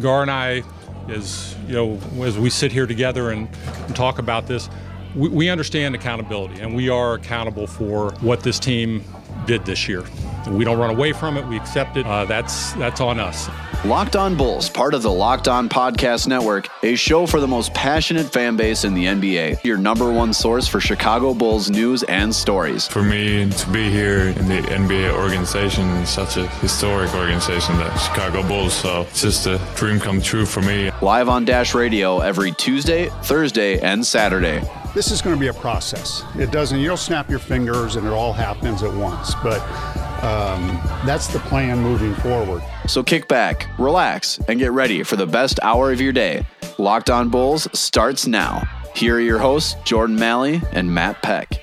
[0.00, 0.62] Gar and I,
[1.08, 3.48] as you know, as we sit here together and,
[3.86, 4.68] and talk about this,
[5.14, 9.04] we, we understand accountability, and we are accountable for what this team
[9.46, 10.04] did this year.
[10.48, 11.46] We don't run away from it.
[11.46, 12.06] We accept it.
[12.06, 13.48] Uh, that's that's on us.
[13.84, 17.72] Locked On Bulls, part of the Locked On Podcast Network, a show for the most
[17.74, 19.62] passionate fan base in the NBA.
[19.64, 22.88] Your number one source for Chicago Bulls news and stories.
[22.88, 28.42] For me to be here in the NBA organization, such a historic organization, the Chicago
[28.48, 30.90] Bulls, so it's just a dream come true for me.
[31.02, 34.62] Live on Dash Radio every Tuesday, Thursday, and Saturday.
[34.96, 36.24] This is going to be a process.
[36.36, 39.34] It doesn't, you don't snap your fingers and it all happens at once.
[39.42, 39.60] But
[40.24, 42.62] um, that's the plan moving forward.
[42.86, 46.46] So kick back, relax, and get ready for the best hour of your day.
[46.78, 48.66] Locked On Bulls starts now.
[48.94, 51.60] Here are your hosts, Jordan Malley and Matt Peck.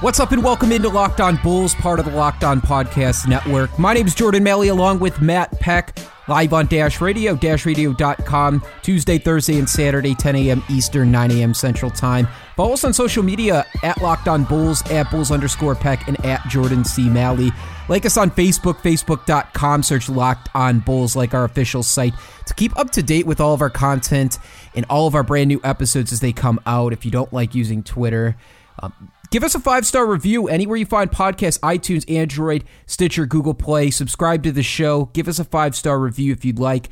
[0.00, 3.78] What's up, and welcome into Locked On Bulls, part of the Locked On Podcast Network.
[3.78, 5.96] My name is Jordan Malley, along with Matt Peck,
[6.28, 10.62] live on Dash Radio, dashradio.com, Tuesday, Thursday, and Saturday, 10 a.m.
[10.68, 11.54] Eastern, 9 a.m.
[11.54, 12.26] Central Time.
[12.56, 16.46] Follow us on social media at Locked On Bulls, at Bulls underscore Peck, and at
[16.48, 17.08] Jordan C.
[17.08, 17.50] Malley.
[17.88, 22.14] Like us on Facebook, facebook.com, search Locked On Bulls, like our official site,
[22.46, 24.38] to keep up to date with all of our content
[24.74, 26.92] and all of our brand new episodes as they come out.
[26.92, 28.36] If you don't like using Twitter,
[28.82, 33.54] um, Give us a five star review anywhere you find podcasts iTunes, Android, Stitcher, Google
[33.54, 33.90] Play.
[33.90, 35.06] Subscribe to the show.
[35.12, 36.88] Give us a five star review if you'd like.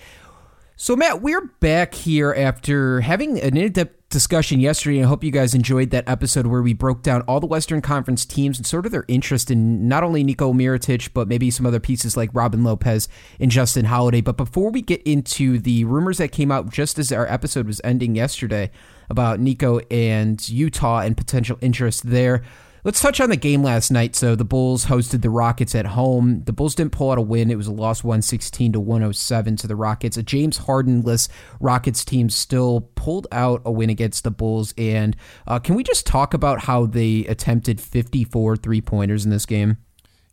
[0.84, 5.02] So, Matt, we're back here after having an in depth discussion yesterday.
[5.02, 8.26] I hope you guys enjoyed that episode where we broke down all the Western Conference
[8.26, 11.80] teams and sort of their interest in not only Nico Mirotic, but maybe some other
[11.80, 13.08] pieces like Robin Lopez
[13.40, 14.20] and Justin Holiday.
[14.20, 17.80] But before we get into the rumors that came out just as our episode was
[17.82, 18.70] ending yesterday,
[19.10, 22.42] about Nico and Utah and potential interest there.
[22.84, 24.14] Let's touch on the game last night.
[24.14, 26.42] So the Bulls hosted the Rockets at home.
[26.44, 27.50] The Bulls didn't pull out a win.
[27.50, 30.18] It was a loss 116 to 107 to the Rockets.
[30.18, 34.74] A James Hardenless Rockets team still pulled out a win against the Bulls.
[34.76, 39.46] And uh, can we just talk about how they attempted 54 three pointers in this
[39.46, 39.78] game?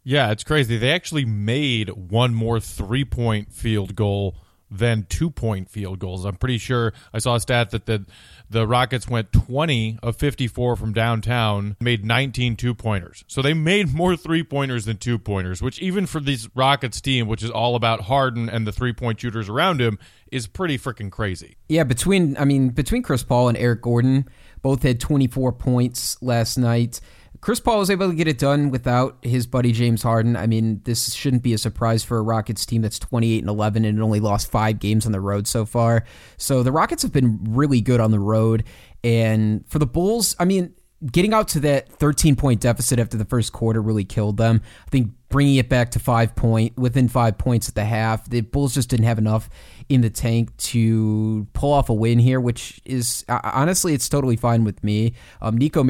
[0.03, 0.77] Yeah, it's crazy.
[0.77, 4.35] They actually made one more three point field goal
[4.71, 6.25] than two point field goals.
[6.25, 8.05] I'm pretty sure I saw a stat that the
[8.51, 13.23] the Rockets went 20 of 54 from downtown, made 19 two pointers.
[13.27, 17.27] So they made more three pointers than two pointers, which even for this Rockets team,
[17.27, 19.97] which is all about Harden and the three point shooters around him,
[20.31, 21.55] is pretty freaking crazy.
[21.69, 24.27] Yeah, between I mean between Chris Paul and Eric Gordon,
[24.61, 26.99] both had 24 points last night.
[27.41, 30.37] Chris Paul was able to get it done without his buddy James Harden.
[30.37, 33.83] I mean, this shouldn't be a surprise for a Rockets team that's 28 and 11
[33.83, 36.05] and only lost five games on the road so far.
[36.37, 38.63] So the Rockets have been really good on the road.
[39.03, 40.75] And for the Bulls, I mean,
[41.11, 44.61] getting out to that 13 point deficit after the first quarter really killed them.
[44.85, 48.41] I think bringing it back to five point within five points at the half, the
[48.41, 49.49] Bulls just didn't have enough
[49.89, 54.63] in the tank to pull off a win here, which is honestly it's totally fine
[54.63, 55.13] with me.
[55.41, 55.83] Um, Nico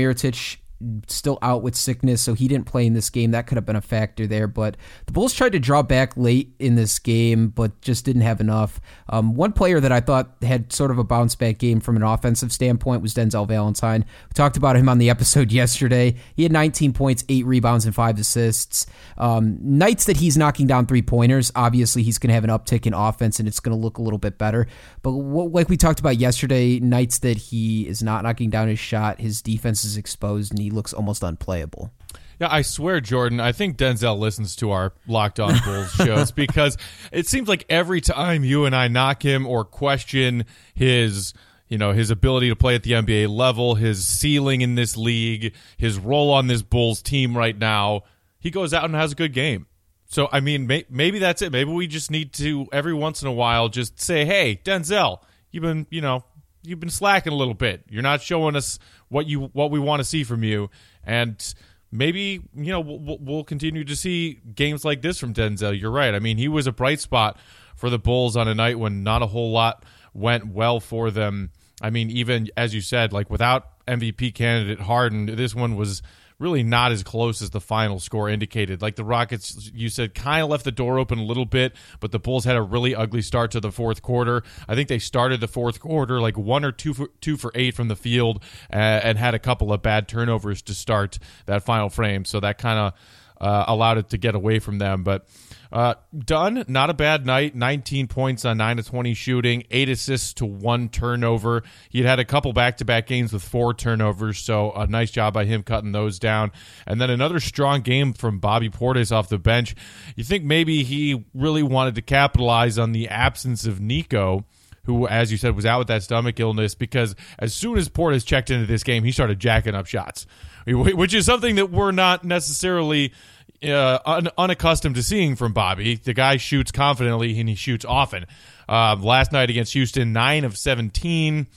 [1.08, 3.31] still out with sickness, so he didn't play in this game.
[3.31, 4.47] That could have been a factor there.
[4.47, 8.42] But the Bulls tried to draw back late in this game, but just didn't have
[8.42, 8.80] enough.
[9.09, 12.03] Um, one player that I thought had sort of a bounce back game from an
[12.03, 14.06] offensive standpoint was Denzel Valentine.
[14.30, 16.16] We talked about him on the episode yesterday.
[16.36, 18.86] He had 19 points, eight rebounds, and five assists.
[19.18, 22.86] Um, nights that he's knocking down three pointers, obviously he's going to have an uptick
[22.86, 24.68] in offense and it's going to look a little bit better.
[25.02, 28.80] But what, like we talked about yesterday, nights that he is not knocking down his
[28.80, 31.92] shot, his defense is exposed and he looks almost unplayable.
[32.40, 36.76] Yeah, I swear, Jordan, I think Denzel listens to our Locked On Bulls shows because
[37.12, 41.34] it seems like every time you and I knock him or question his
[41.68, 45.54] you know his ability to play at the NBA level, his ceiling in this league,
[45.78, 48.02] his role on this Bulls team right now,
[48.40, 49.68] he goes out and has a good game.
[50.08, 51.52] So I mean, may, maybe that's it.
[51.52, 55.22] Maybe we just need to every once in a while just say, "Hey, Denzel,
[55.52, 56.26] you've been you know
[56.64, 57.84] you've been slacking a little bit.
[57.90, 58.80] You're not showing us
[59.12, 60.70] what you what we want to see from you,
[61.04, 61.54] and
[61.92, 65.80] maybe you know we'll, we'll continue to see games like this from Denzel.
[65.80, 66.16] You're right.
[66.16, 67.38] I mean, he was a bright spot
[67.76, 69.84] for the Bulls on a night when not a whole lot
[70.14, 71.52] went well for them.
[71.82, 76.02] I mean, even as you said, like without MVP candidate Harden, this one was
[76.41, 78.82] really not as close as the final score indicated.
[78.82, 82.11] Like the Rockets, you said, kind of left the door open a little bit, but
[82.11, 84.43] the Bulls had a really ugly start to the fourth quarter.
[84.67, 87.76] I think they started the fourth quarter like one or two for, two for eight
[87.76, 88.43] from the field
[88.73, 92.26] uh, and had a couple of bad turnovers to start that final frame.
[92.26, 92.94] So that kind of
[93.40, 95.03] uh, allowed it to get away from them.
[95.03, 95.28] But
[95.72, 97.56] uh, Dunn, not a bad night.
[97.56, 101.64] 19 points on 9 to 20 shooting, 8 assists to 1 turnover.
[101.90, 105.34] He'd had a couple back to back games with 4 turnovers, so a nice job
[105.34, 106.52] by him cutting those down.
[106.85, 109.76] And then another strong game from Bobby Portis off the bench.
[110.16, 114.46] You think maybe he really wanted to capitalize on the absence of Nico
[114.84, 118.26] who, as you said, was out with that stomach illness because as soon as Portis
[118.26, 120.26] checked into this game, he started jacking up shots,
[120.68, 123.14] which is something that we're not necessarily
[123.63, 125.96] uh, un- unaccustomed to seeing from Bobby.
[125.96, 128.25] The guy shoots confidently and he shoots often.
[128.67, 131.47] Uh, last night against Houston, nine of seventeen.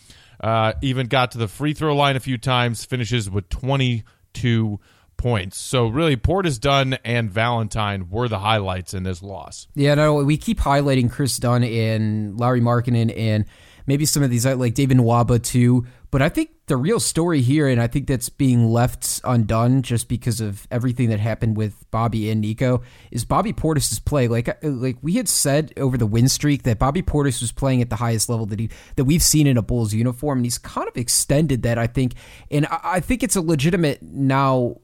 [0.41, 2.85] Uh, even got to the free throw line a few times.
[2.85, 4.81] Finishes with twenty two
[5.17, 5.57] points.
[5.57, 9.69] So really, Portis Dunn and Valentine were the highlights in this loss.
[9.75, 13.45] Yeah, no, we keep highlighting Kris Dunn and Larry Markkanen and
[13.87, 15.87] maybe some of these like David Nwaba too.
[16.11, 20.09] But I think the real story here, and I think that's being left undone just
[20.09, 24.29] because of everything that happened with Bobby and Nico, is Bobby Portis's play.
[24.29, 27.91] Like like we had said over the win streak that Bobby Portis was playing at
[27.91, 30.89] the highest level that he that we've seen in a Bulls uniform, and he's kind
[30.89, 31.79] of extended that.
[31.79, 32.15] I think,
[32.51, 34.77] and I, I think it's a legitimate now.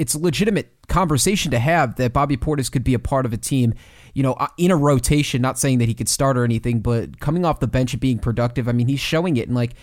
[0.00, 3.36] It's a legitimate conversation to have that Bobby Portis could be a part of a
[3.36, 3.74] team
[4.14, 7.20] you know, uh, in a rotation, not saying that he could start or anything, but
[7.20, 8.68] coming off the bench and being productive.
[8.68, 9.74] I mean, he's showing it and like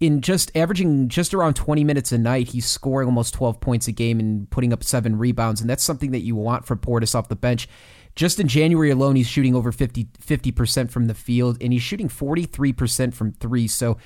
[0.00, 3.92] in just averaging just around 20 minutes a night, he's scoring almost 12 points a
[3.92, 5.60] game and putting up seven rebounds.
[5.60, 7.68] And that's something that you want for Portis off the bench.
[8.16, 12.08] Just in January alone, he's shooting over 50, 50% from the field and he's shooting
[12.08, 13.66] 43% from three.
[13.66, 13.96] So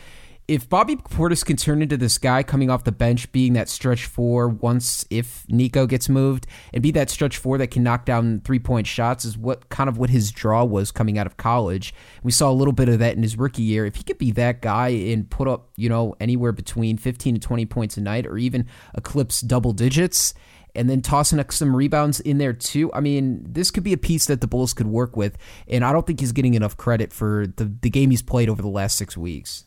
[0.49, 4.07] if Bobby Portis can turn into this guy coming off the bench, being that stretch
[4.07, 8.41] four once if Nico gets moved, and be that stretch four that can knock down
[8.41, 11.93] three point shots, is what kind of what his draw was coming out of college.
[12.23, 13.85] We saw a little bit of that in his rookie year.
[13.85, 17.41] If he could be that guy and put up, you know, anywhere between 15 to
[17.41, 18.67] 20 points a night, or even
[18.97, 20.33] eclipse double digits,
[20.75, 22.91] and then tossing some rebounds in there too.
[22.95, 25.37] I mean, this could be a piece that the Bulls could work with,
[25.69, 28.63] and I don't think he's getting enough credit for the the game he's played over
[28.63, 29.65] the last six weeks.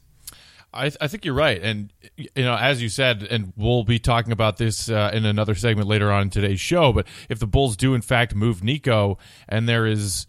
[0.73, 3.99] I, th- I think you're right, and you know, as you said, and we'll be
[3.99, 6.93] talking about this uh, in another segment later on in today's show.
[6.93, 9.17] But if the Bulls do in fact move Nico,
[9.49, 10.27] and there is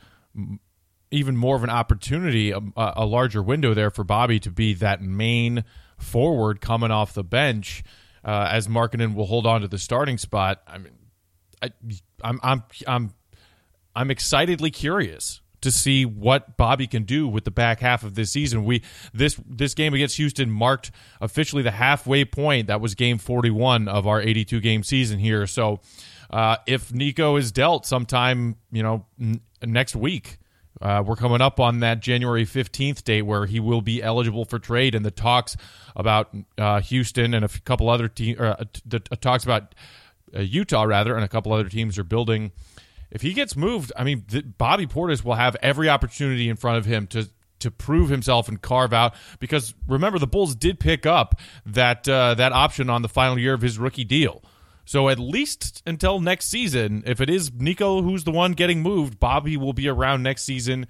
[1.12, 5.00] even more of an opportunity, a, a larger window there for Bobby to be that
[5.00, 5.64] main
[5.98, 7.84] forward coming off the bench,
[8.24, 10.62] uh, as Markkanen will hold on to the starting spot.
[10.66, 10.92] I mean,
[11.62, 11.70] I,
[12.22, 13.14] I'm I'm I'm
[13.94, 18.30] I'm excitedly curious to see what Bobby can do with the back half of this
[18.30, 18.64] season.
[18.64, 18.82] We
[19.12, 22.66] this this game against Houston marked officially the halfway point.
[22.66, 25.46] That was game 41 of our 82 game season here.
[25.46, 25.80] So
[26.30, 30.38] uh, if Nico is dealt sometime, you know, n- next week.
[30.80, 34.58] Uh, we're coming up on that January 15th date where he will be eligible for
[34.58, 35.56] trade, and the talks
[35.94, 39.76] about uh, Houston and a couple other teams, uh, the talks about
[40.34, 42.50] uh, Utah rather, and a couple other teams are building
[43.12, 44.24] if he gets moved, I mean,
[44.58, 47.28] Bobby Portis will have every opportunity in front of him to
[47.60, 49.14] to prove himself and carve out.
[49.38, 53.54] Because remember, the Bulls did pick up that uh, that option on the final year
[53.54, 54.42] of his rookie deal.
[54.84, 59.20] So at least until next season, if it is Nico who's the one getting moved,
[59.20, 60.86] Bobby will be around next season.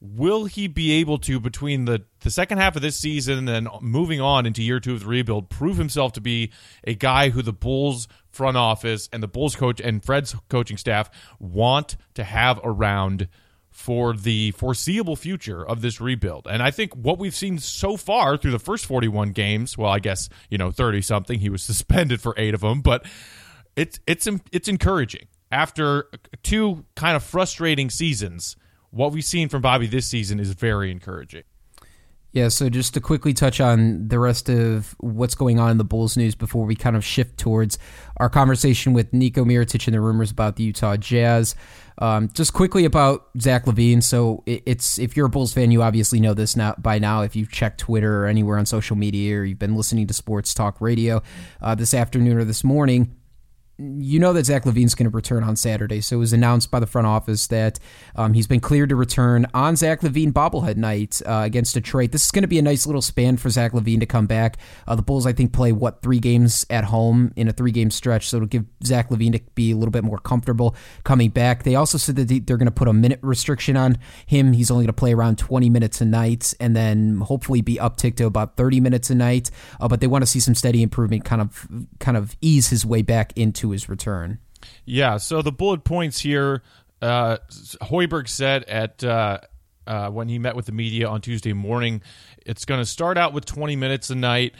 [0.00, 4.20] Will he be able to, between the, the second half of this season and moving
[4.20, 6.52] on into year two of the rebuild, prove himself to be
[6.84, 8.06] a guy who the Bulls
[8.38, 13.28] front office and the Bulls coach and Fred's coaching staff want to have around
[13.70, 16.46] for the foreseeable future of this rebuild.
[16.48, 19.98] And I think what we've seen so far through the first 41 games, well, I
[19.98, 23.04] guess, you know, 30 something, he was suspended for 8 of them, but
[23.76, 25.26] it's it's it's encouraging.
[25.50, 26.08] After
[26.42, 28.56] two kind of frustrating seasons,
[28.90, 31.44] what we've seen from Bobby this season is very encouraging.
[32.32, 35.84] Yeah, so just to quickly touch on the rest of what's going on in the
[35.84, 37.78] Bulls news before we kind of shift towards
[38.18, 41.54] our conversation with Nico Mirotic and the rumors about the Utah Jazz.
[41.96, 44.02] Um, just quickly about Zach LaVine.
[44.02, 47.22] So it's if you're a Bulls fan, you obviously know this now by now.
[47.22, 50.52] If you've checked Twitter or anywhere on social media, or you've been listening to sports
[50.52, 51.22] talk radio
[51.62, 53.16] uh, this afternoon or this morning,
[53.78, 56.00] you know that Zach LaVine's going to return on Saturday.
[56.00, 57.78] So it was announced by the front office that
[58.16, 62.10] um, he's been cleared to return on Zach LaVine bobblehead night uh, against Detroit.
[62.10, 64.58] This is going to be a nice little span for Zach LaVine to come back.
[64.88, 67.92] Uh, the Bulls, I think, play what three games at home in a three game
[67.92, 71.62] stretch, so it'll give Zach LaVine to be a little bit more comfortable coming back.
[71.62, 74.54] They also said that they're going to put a minute restriction on him.
[74.54, 78.16] He's only going to play around 20 minutes a night, and then hopefully be upticked
[78.16, 79.52] to about 30 minutes a night.
[79.80, 81.68] Uh, but they want to see some steady improvement, kind of
[82.00, 84.38] kind of ease his way back into his return.
[84.84, 86.62] Yeah, so the bullet points here
[87.00, 87.38] uh,
[87.82, 89.38] Hoiberg said at uh,
[89.86, 92.02] uh, when he met with the media on Tuesday morning,
[92.44, 94.54] it's going to start out with 20 minutes a night.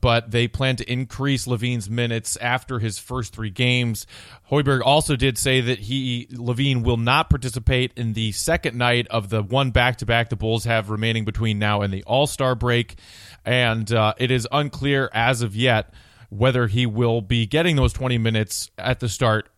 [0.00, 4.06] but they plan to increase LaVine's minutes after his first three games.
[4.50, 9.28] Hoiberg also did say that he LaVine will not participate in the second night of
[9.30, 12.54] the one back to back the Bulls have remaining between now and the All Star
[12.54, 12.96] break,
[13.44, 15.92] and uh, it is unclear as of yet
[16.36, 19.48] whether he will be getting those 20 minutes at the start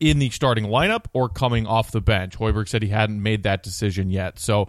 [0.00, 2.38] in the starting lineup or coming off the bench.
[2.38, 4.38] Hoiberg said he hadn't made that decision yet.
[4.38, 4.68] So,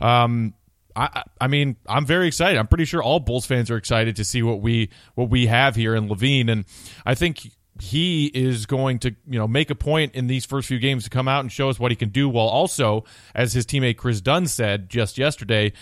[0.00, 0.54] um,
[0.94, 2.58] I, I mean, I'm very excited.
[2.58, 5.76] I'm pretty sure all Bulls fans are excited to see what we what we have
[5.76, 6.64] here in LaVine, and
[7.04, 7.52] I think
[7.82, 11.10] he is going to you know make a point in these first few games to
[11.10, 14.22] come out and show us what he can do, while also, as his teammate Kris
[14.22, 15.74] Dunn said just yesterday,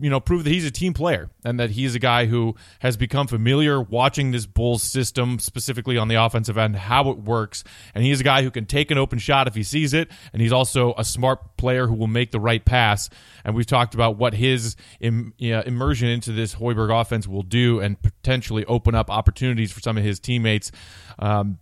[0.00, 2.96] you know, prove that he's a team player and that he's a guy who has
[2.96, 7.62] become familiar watching this Bulls system, specifically on the offensive end, how it works.
[7.94, 10.10] And he's a guy who can take an open shot if he sees it.
[10.32, 13.10] And he's also a smart player who will make the right pass.
[13.44, 18.00] And we've talked about what his Im, immersion into this Hoiberg offense will do and
[18.00, 20.72] potentially open up opportunities for some of his teammates.
[21.18, 21.58] Um,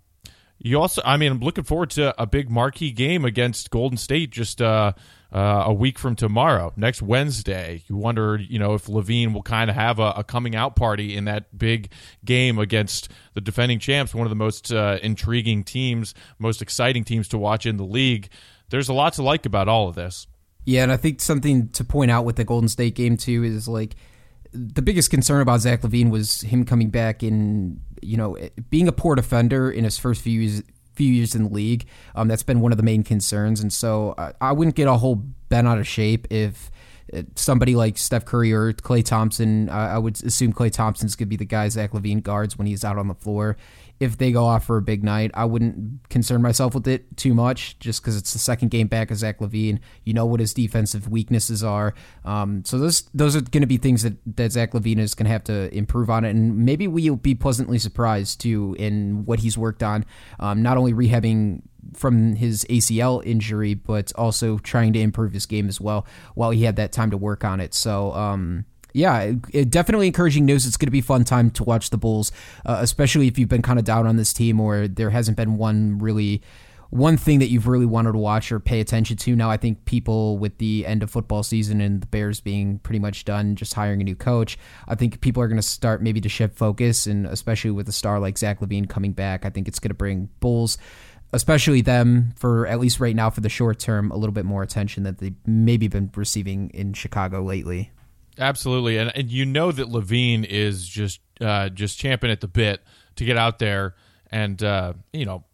[0.60, 4.30] you also, I mean, I'm looking forward to a big marquee game against Golden State
[4.30, 4.92] just uh,
[5.32, 7.82] uh, a week from tomorrow, next Wednesday.
[7.86, 11.14] You wonder, you know, if LaVine will kind of have a, a, coming out party
[11.16, 11.90] in that big
[12.24, 17.28] game against the defending champs, one of the most uh, intriguing teams, most exciting teams
[17.28, 18.30] to watch in the league.
[18.70, 20.26] There's a lot to like about all of this.
[20.64, 23.68] Yeah, and I think something to point out with the Golden State game too is
[23.68, 23.96] like
[24.52, 28.36] the biggest concern about Zach LaVine was him coming back and you know
[28.70, 30.62] being a poor defender in his first few
[30.98, 31.86] few years in the league.
[32.14, 34.94] Um, that's been one of the main concerns, and so I, I wouldn't get a
[34.94, 35.14] whole
[35.48, 36.70] bent out of shape if
[37.14, 39.68] uh, somebody like Steph Curry or Klay Thompson.
[39.70, 42.66] Uh, I would assume Klay Thompson's going to be the guy Zach LaVine guards when
[42.66, 43.56] he's out on the floor
[44.00, 45.30] if they go off for a big night.
[45.34, 49.10] I wouldn't concern myself with it too much just because it's the second game back
[49.10, 49.80] of Zach LaVine.
[50.04, 51.94] You know what his defensive weaknesses are.
[52.24, 55.26] Um, so those those are going to be things that, that Zach LaVine is going
[55.26, 56.30] to have to improve on it.
[56.30, 60.04] And maybe we'll be pleasantly surprised too in what he's worked on,
[60.38, 61.62] um, not only rehabbing
[61.94, 66.64] from his ACL injury, but also trying to improve his game as well while he
[66.64, 67.74] had that time to work on it.
[67.74, 70.66] So, um, yeah, it, definitely encouraging news.
[70.66, 72.32] It's going to be fun time to watch the Bulls,
[72.64, 75.56] uh, especially if you've been kind of down on this team or there hasn't been
[75.56, 76.42] one really
[76.90, 79.36] one thing that you've really wanted to watch or pay attention to.
[79.36, 82.98] Now, I think people with the end of football season and the Bears being pretty
[82.98, 86.20] much done, just hiring a new coach, I think people are going to start maybe
[86.22, 89.68] to shift focus, and especially with a star like Zach LaVine coming back, I think
[89.68, 90.78] it's going to bring Bulls
[91.32, 94.62] especially them for at least right now for the short term a little bit more
[94.62, 97.90] attention that they've maybe been receiving in Chicago lately.
[98.38, 102.82] Absolutely, and, and you know that LaVine is just uh, just champing at the bit
[103.16, 103.96] to get out there,
[104.30, 105.44] and uh, you know,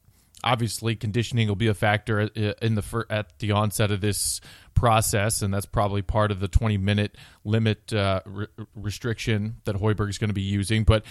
[0.43, 4.41] obviously conditioning will be a factor in the at the onset of this
[4.75, 10.11] process, and that's probably part of the 20 minute limit uh, re- restriction that Hoiberg
[10.11, 10.85] is going to be using.
[10.85, 11.05] But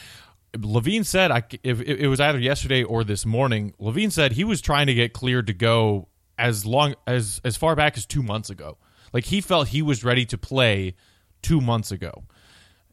[0.56, 4.62] LaVine said, I, if it was either yesterday or this morning, LaVine said he was
[4.62, 8.51] trying to get cleared to go as long as as far back as two months
[8.51, 8.77] ago.
[9.12, 10.96] Like he felt he was ready to play
[11.44, 12.24] two months ago.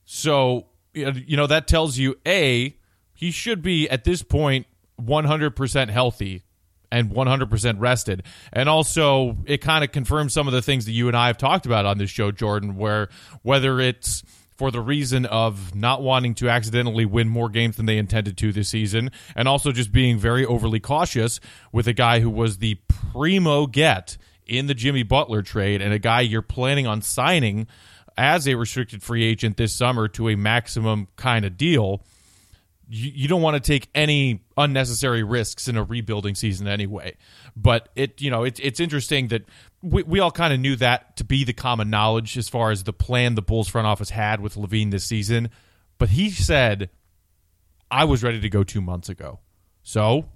[0.05, 2.77] So, you know, that tells you A,
[3.15, 4.67] he should be at this point
[5.01, 6.43] 100% healthy
[6.93, 8.25] and 100% rested.
[8.53, 11.39] And also, it kind of confirms some of the things that you and I have
[11.39, 13.09] talked about on this show, Jordan, where
[13.43, 14.25] whether it's
[14.57, 18.53] for the reason of not wanting to accidentally win more games than they intended to
[18.53, 21.41] this season, and also just being very overly cautious
[21.73, 22.79] with a guy who was the
[23.13, 27.69] primo get in the Jimmy Butler trade and a guy you're planning on signing
[28.21, 32.03] as a restricted free agent this summer to a maximum kind of deal,
[32.87, 37.17] you, you don't want to take any unnecessary risks in a rebuilding season anyway.
[37.57, 39.47] But it, you know, it's it's interesting that
[39.83, 42.85] we, we all kind of knew that to be the common knowledge as far as
[42.85, 45.49] the plan the Bulls front office had with LaVine this season.
[45.97, 46.91] But he said,
[47.91, 49.41] I was ready to go two months ago.
[49.83, 50.27] So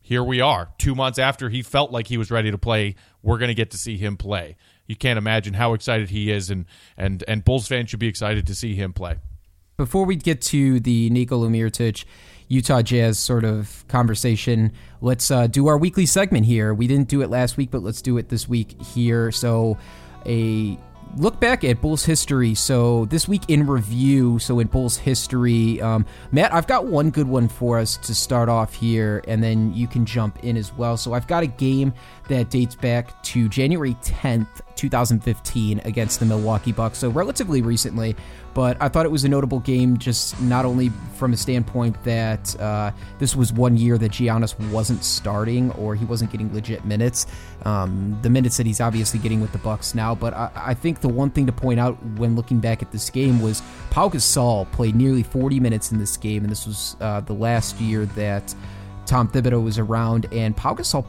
[0.00, 2.94] here we are, two months after he felt like he was ready to play.
[3.22, 6.50] We're going to get to see him play you can't imagine how excited he is,
[6.50, 6.66] and
[6.96, 9.16] and and Bulls fans should be excited to see him play.
[9.76, 12.04] Before we get to the Nikola Mirotic
[12.48, 16.72] Utah Jazz sort of conversation, let's uh, do our weekly segment here.
[16.72, 19.30] We didn't do it last week, but let's do it this week here.
[19.32, 19.76] So,
[20.24, 20.78] a
[21.16, 22.54] look back at Bulls history.
[22.54, 27.28] So this week in review, so in Bulls history, um, Matt, I've got one good
[27.28, 30.96] one for us to start off here, and then you can jump in as well.
[30.96, 31.92] So I've got a game
[32.28, 38.16] that dates back to January 10th, 2015 against the Milwaukee Bucks, so relatively recently.
[38.56, 42.58] But I thought it was a notable game, just not only from a standpoint that
[42.58, 47.26] uh, this was one year that Giannis wasn't starting or he wasn't getting legit minutes,
[47.66, 50.14] um, the minutes that he's obviously getting with the Bucks now.
[50.14, 53.10] But I, I, think the one thing to point out when looking back at this
[53.10, 53.60] game was
[53.90, 57.78] Pau Gasol played nearly 40 minutes in this game, and this was uh, the last
[57.78, 58.54] year that
[59.04, 61.04] Tom Thibodeau was around, and Pau Gasol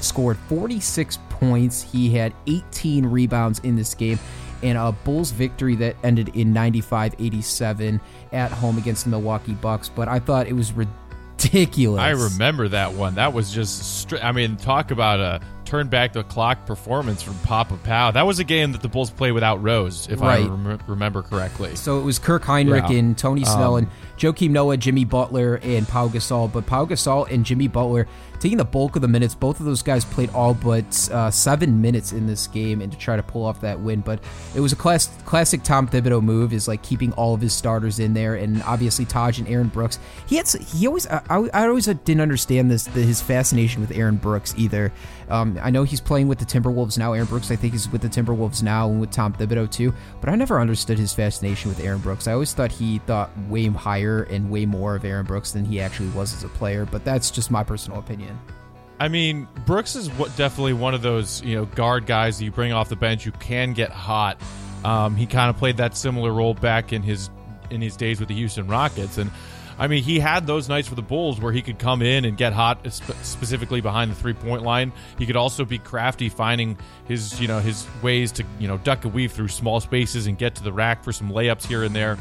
[0.00, 1.80] scored 46 points.
[1.80, 4.18] He had 18 rebounds in this game
[4.62, 8.00] and a Bulls victory that ended in 95-87
[8.32, 9.88] at home against the Milwaukee Bucks.
[9.88, 12.00] But I thought it was ridiculous.
[12.00, 13.14] I remember that one.
[13.14, 17.38] That was just stri- I mean, talk about a turn back the clock performance from
[17.44, 18.10] Papa Pow.
[18.10, 20.44] That was a game that the Bulls played without Rose, if right.
[20.44, 21.76] I rem- remember correctly.
[21.76, 22.98] So it was Kirk Hinrich yeah.
[22.98, 26.52] and Tony Snell um, and Joakim Noah, Jimmy Butler, and Pau Gasol.
[26.52, 28.08] But Pau Gasol and Jimmy Butler
[28.40, 29.34] taking the bulk of the minutes.
[29.34, 32.98] Both of those guys played all but uh, seven minutes in this game and to
[32.98, 34.00] try to pull off that win.
[34.00, 34.24] But
[34.54, 38.00] it was a class, classic Tom Thibodeau move, is like keeping all of his starters
[38.00, 40.00] in there, and obviously Taj and Aaron Brooks.
[40.26, 44.16] He had he always I, I always didn't understand this the, his fascination with Aaron
[44.16, 44.92] Brooks either.
[45.30, 47.12] Um, I know he's playing with the Timberwolves now.
[47.12, 49.94] Aaron Brooks, I think, is with the Timberwolves now and with Tom Thibodeau too.
[50.20, 52.26] But I never understood his fascination with Aaron Brooks.
[52.26, 55.80] I always thought he thought way higher and way more of Aaron Brooks than he
[55.80, 56.84] actually was as a player.
[56.84, 58.38] But that's just my personal opinion.
[58.98, 62.72] I mean, Brooks is definitely one of those you know guard guys that you bring
[62.72, 64.38] off the bench who can get hot.
[64.84, 67.30] Um, he kind of played that similar role back in his
[67.70, 69.30] in his days with the Houston Rockets, and
[69.80, 72.36] I mean, he had those nights for the Bulls where he could come in and
[72.36, 74.92] get hot, specifically behind the three point line.
[75.18, 79.06] He could also be crafty, finding his you know his ways to you know duck
[79.06, 81.96] and weave through small spaces and get to the rack for some layups here and
[81.96, 82.18] there.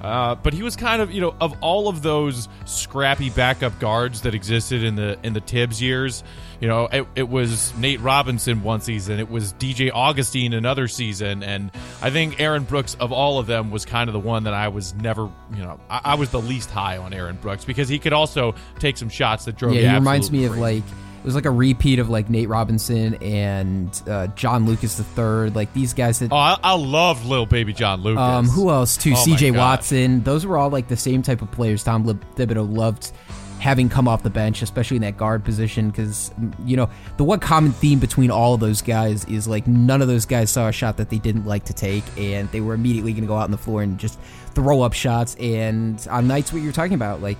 [0.00, 4.22] Uh, but he was kind of, you know, of all of those scrappy backup guards
[4.22, 6.24] that existed in the in the Thibs years,
[6.60, 11.42] you know, it, it was Nate Robinson one season, it was DJ Augustin another season,
[11.42, 14.54] and I think Aaron Brooks of all of them was kind of the one that
[14.54, 17.88] I was never, you know, I, I was the least high on Aaron Brooks because
[17.88, 19.74] he could also take some shots that drove.
[19.74, 20.54] Yeah, he reminds me crazy.
[20.54, 20.84] of like
[21.20, 25.50] it was like a repeat of like Nate Robinson and uh, John Lucas III.
[25.50, 26.32] Like these guys that.
[26.32, 28.22] Oh, I, I love little baby John Lucas.
[28.22, 29.12] Um, who else too?
[29.14, 29.50] Oh C.J.
[29.50, 30.22] Watson.
[30.22, 31.84] Those were all like the same type of players.
[31.84, 33.12] Tom Thibodeau loved
[33.58, 36.32] having come off the bench, especially in that guard position, because
[36.64, 40.08] you know the one common theme between all of those guys is like none of
[40.08, 43.12] those guys saw a shot that they didn't like to take, and they were immediately
[43.12, 44.18] going to go out on the floor and just
[44.54, 45.36] throw up shots.
[45.36, 47.38] And on nights what you're talking about, like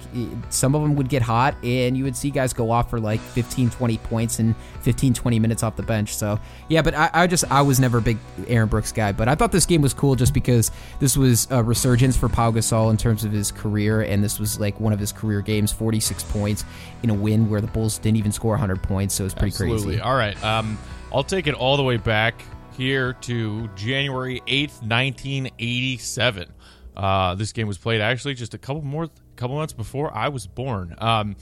[0.48, 3.20] some of them would get hot and you would see guys go off for like
[3.20, 6.14] 15, 20 points in 15, 20 minutes off the bench.
[6.14, 6.38] So
[6.68, 9.34] yeah, but I, I just, I was never a big Aaron Brooks guy, but I
[9.34, 12.96] thought this game was cool just because this was a resurgence for Pau Gasol in
[12.96, 14.02] terms of his career.
[14.02, 16.64] And this was like one of his career games, 46 points
[17.02, 19.14] in a win where the Bulls didn't even score 100 points.
[19.14, 19.84] So it was pretty Absolutely.
[19.84, 20.00] crazy.
[20.00, 20.42] All right.
[20.44, 20.78] Um,
[21.12, 22.42] I'll take it all the way back
[22.76, 26.52] here to January 8th, 1987.
[27.00, 30.46] Uh, this game was played actually just a couple more, couple months before I was
[30.46, 30.94] born.
[30.98, 31.34] Um,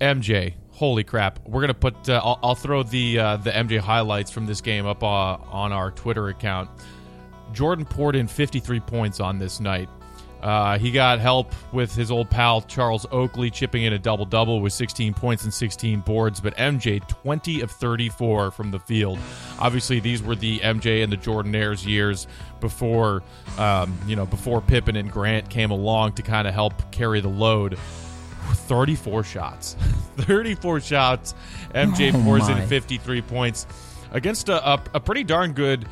[0.00, 1.40] MJ, holy crap!
[1.48, 2.08] We're gonna put.
[2.08, 5.72] Uh, I'll, I'll, throw the uh, the MJ highlights from this game up uh, on
[5.72, 6.70] our Twitter account.
[7.52, 9.88] Jordan poured in 53 points on this night.
[10.42, 14.60] Uh, he got help with his old pal Charles Oakley chipping in a double double
[14.60, 19.18] with 16 points and 16 boards, but MJ 20 of 34 from the field.
[19.58, 22.26] Obviously, these were the MJ and the Jordan Jordanaires years
[22.60, 23.22] before,
[23.58, 27.28] um, you know, before Pippen and Grant came along to kind of help carry the
[27.28, 27.78] load.
[28.50, 29.74] 34 shots,
[30.16, 31.34] 34 shots.
[31.74, 32.62] MJ oh pours my.
[32.62, 33.66] in 53 points
[34.10, 35.86] against a, a, a pretty darn good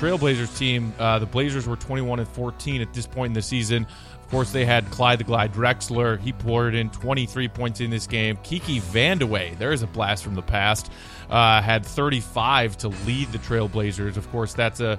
[0.00, 3.86] Trailblazers team, uh, the Blazers were 21 and 14 at this point in the season.
[4.14, 6.18] Of course, they had Clyde the Glide Drexler.
[6.18, 8.38] He poured in 23 points in this game.
[8.42, 10.90] Kiki Vandeweghe, there's a blast from the past,
[11.28, 14.16] uh, had 35 to lead the Trailblazers.
[14.16, 14.98] Of course, that's a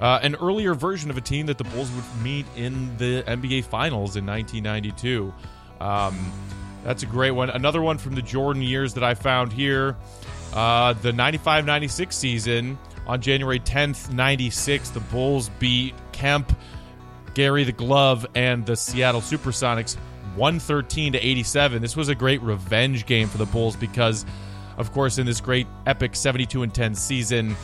[0.00, 3.62] uh, an earlier version of a team that the Bulls would meet in the NBA
[3.66, 5.32] Finals in 1992.
[5.80, 6.32] Um,
[6.82, 7.50] that's a great one.
[7.50, 9.96] Another one from the Jordan years that I found here.
[10.52, 16.56] Uh, the 95 96 season, on January 10th, 96, the Bulls beat Kemp,
[17.34, 19.96] Gary the Glove, and the Seattle Supersonics
[20.36, 21.82] 113 to 87.
[21.82, 24.24] This was a great revenge game for the Bulls because,
[24.76, 27.56] of course, in this great epic 72 and 10 season,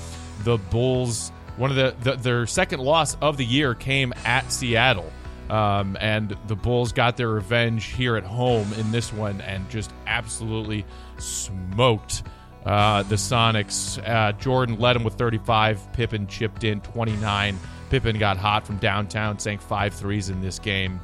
[0.44, 5.10] the Bulls, one of the, the their second loss of the year came at Seattle.
[5.50, 9.92] Um, and the Bulls got their revenge here at home in this one and just
[10.06, 10.84] absolutely
[11.16, 12.22] smoked
[12.68, 13.98] uh, the Sonics.
[14.06, 15.90] Uh, Jordan led them with 35.
[15.94, 17.58] Pippen chipped in 29.
[17.88, 21.00] Pippen got hot from downtown, sank five threes in this game.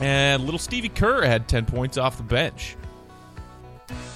[0.00, 2.76] And little Stevie Kerr had 10 points off the bench.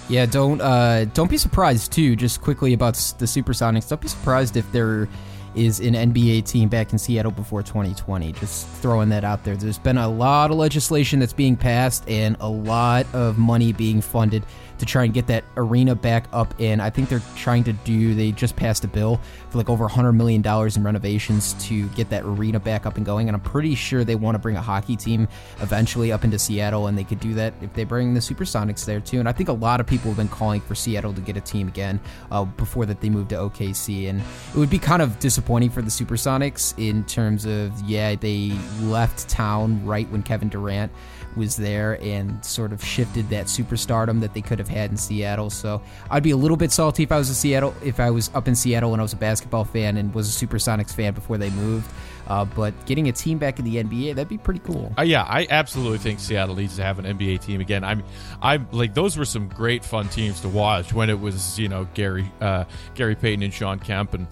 [0.08, 2.16] Yeah, don't uh, don't be surprised too.
[2.16, 5.08] Just quickly about the Supersonics, don't be surprised if there
[5.54, 8.32] is an NBA team back in Seattle before 2020.
[8.32, 9.56] Just throwing that out there.
[9.56, 14.00] There's been a lot of legislation that's being passed and a lot of money being
[14.00, 14.44] funded
[14.82, 16.80] to try and get that arena back up in.
[16.80, 20.16] I think they're trying to do, they just passed a bill for like over $100
[20.16, 23.28] million in renovations to get that arena back up and going.
[23.28, 25.28] And I'm pretty sure they want to bring a hockey team
[25.60, 28.98] eventually up into Seattle, and they could do that if they bring the Supersonics there
[28.98, 29.20] too.
[29.20, 31.40] And I think a lot of people have been calling for Seattle to get a
[31.40, 32.00] team again
[32.32, 34.10] uh, before that they moved to OKC.
[34.10, 38.50] And it would be kind of disappointing for the Supersonics in terms of, yeah, they
[38.80, 40.90] left town right when Kevin Durant
[41.36, 45.50] was there and sort of shifted that superstardom that they could have had in Seattle.
[45.50, 48.30] So I'd be a little bit salty if I was a Seattle, if I was
[48.34, 51.38] up in Seattle and I was a basketball fan and was a Supersonics fan before
[51.38, 51.90] they moved.
[52.26, 54.92] Uh, but getting a team back in the NBA, that'd be pretty cool.
[54.96, 57.84] Uh, yeah, I absolutely think Seattle needs to have an NBA team again.
[57.84, 58.06] I mean,
[58.40, 61.86] I'm like those were some great fun teams to watch when it was you know
[61.94, 62.64] Gary uh,
[62.94, 64.26] Gary Payton and Shawn Kemp, and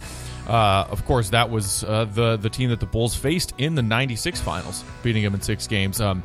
[0.47, 3.83] uh, of course that was uh, the the team that the Bulls faced in the
[3.83, 6.01] '96 finals, beating them in six games.
[6.01, 6.23] Um,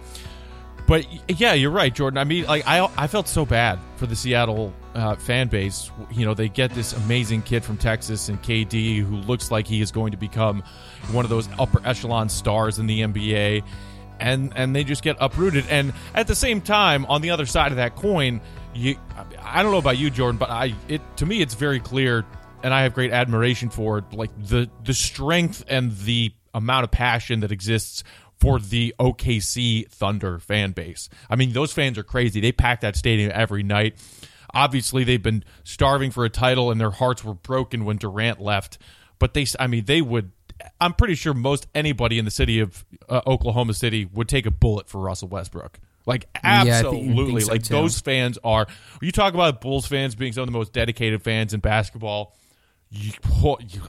[0.88, 1.06] but
[1.40, 2.18] yeah, you're right, Jordan.
[2.18, 5.92] I mean, like I I felt so bad for the Seattle uh, fan base.
[6.12, 9.82] You know, they get this amazing kid from Texas and KD who looks like he
[9.82, 10.64] is going to become
[11.12, 13.64] one of those upper echelon stars in the NBA,
[14.20, 15.66] and and they just get uprooted.
[15.70, 18.40] And at the same time, on the other side of that coin,
[18.76, 18.96] you
[19.42, 22.24] I don't know about you, Jordan, but I it to me it's very clear,
[22.62, 27.42] and I have great admiration for like the the strength and the amount of passion
[27.42, 28.04] that exists
[28.40, 31.10] for the OKC Thunder fan base.
[31.30, 32.40] I mean, those fans are crazy.
[32.40, 33.96] They pack that stadium every night.
[34.54, 38.78] Obviously, they've been starving for a title and their hearts were broken when Durant left.
[39.20, 40.32] But they, I mean, they would.
[40.80, 44.52] I'm pretty sure most anybody in the city of uh, Oklahoma City would take a
[44.52, 45.80] bullet for Russell Westbrook.
[46.06, 47.74] Like absolutely, yeah, so like too.
[47.74, 48.68] those fans are.
[49.02, 52.36] You talk about Bulls fans being some of the most dedicated fans in basketball.
[52.92, 53.12] You,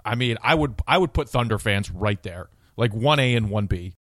[0.05, 3.51] I mean, I would I would put Thunder fans right there, like one A and
[3.51, 3.95] one B.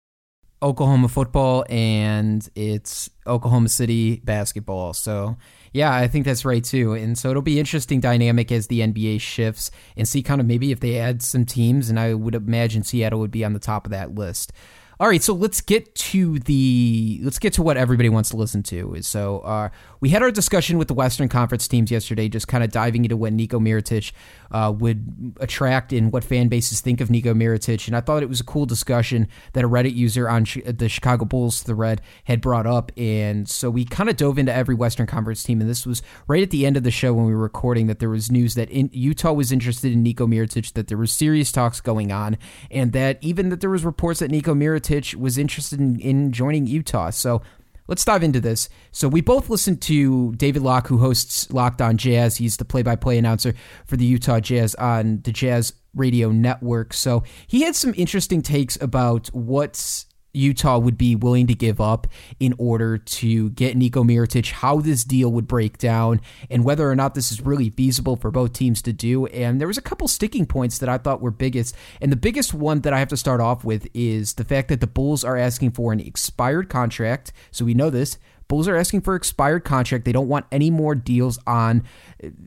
[0.63, 4.93] Oklahoma football and it's Oklahoma City basketball.
[4.93, 5.37] So,
[5.73, 6.93] yeah, I think that's right too.
[6.93, 10.71] And so it'll be interesting dynamic as the NBA shifts and see kind of maybe
[10.71, 13.85] if they add some teams and I would imagine Seattle would be on the top
[13.85, 14.53] of that list.
[14.99, 18.63] All right, so let's get to the let's get to what everybody wants to listen
[18.63, 18.95] to.
[19.01, 19.69] So uh,
[20.03, 23.15] we had our discussion with the Western Conference teams yesterday, just kind of diving into
[23.15, 24.11] what Nico Mirotic
[24.51, 28.27] uh, would attract and what fan bases think of Nico Mirotic, and I thought it
[28.27, 32.67] was a cool discussion that a Reddit user on the Chicago Bulls thread had brought
[32.67, 36.01] up, and so we kind of dove into every Western Conference team, and this was
[36.27, 38.55] right at the end of the show when we were recording that there was news
[38.55, 42.37] that in, Utah was interested in Nico Mirotic, that there was serious talks going on,
[42.69, 46.67] and that even that there was reports that Nico Mirotic was interested in, in joining
[46.67, 47.09] Utah.
[47.09, 47.41] So
[47.87, 48.69] let's dive into this.
[48.91, 52.37] So we both listened to David Locke, who hosts Locked On Jazz.
[52.37, 53.53] He's the play-by-play announcer
[53.85, 56.93] for the Utah Jazz on the Jazz Radio Network.
[56.93, 62.07] So he had some interesting takes about what's Utah would be willing to give up
[62.39, 66.95] in order to get Nico Mirotic, how this deal would break down, and whether or
[66.95, 69.27] not this is really feasible for both teams to do.
[69.27, 71.75] And there was a couple sticking points that I thought were biggest.
[72.01, 74.81] And the biggest one that I have to start off with is the fact that
[74.81, 77.31] the Bulls are asking for an expired contract.
[77.51, 78.17] So we know this.
[78.47, 80.05] Bulls are asking for expired contract.
[80.05, 81.83] They don't want any more deals on,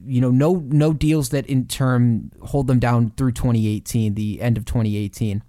[0.07, 4.57] you know, no no deals that in turn hold them down through 2018, the end
[4.57, 5.43] of 2018.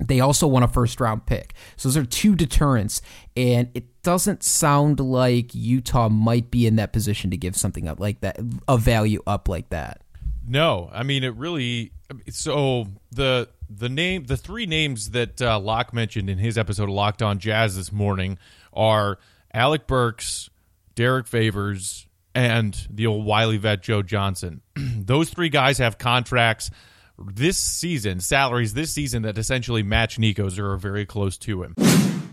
[0.00, 1.54] They also want a first round pick.
[1.76, 3.02] So those are two deterrents.
[3.36, 8.00] And it doesn't sound like Utah might be in that position to give something up
[8.00, 10.02] like that, a value up like that.
[10.46, 11.92] No, I mean it really.
[12.30, 16.94] So the the name, the three names that uh, Locke mentioned in his episode of
[16.94, 18.38] Locked On Jazz this morning
[18.72, 19.18] are
[19.52, 20.48] Alec Burks,
[20.94, 24.62] Derrick Favors, and the old Wiley vet Joe Johnson.
[24.76, 26.70] Those three guys have contracts
[27.18, 31.74] this season, salaries this season that essentially match Nico's or are very close to him.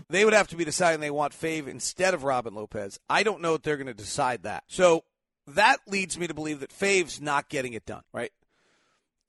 [0.08, 3.00] They would have to be deciding they want Fave instead of Robin Lopez.
[3.10, 4.64] I don't know if they're going to decide that.
[4.68, 5.02] So
[5.48, 8.30] that leads me to believe that Fave's not getting it done, right?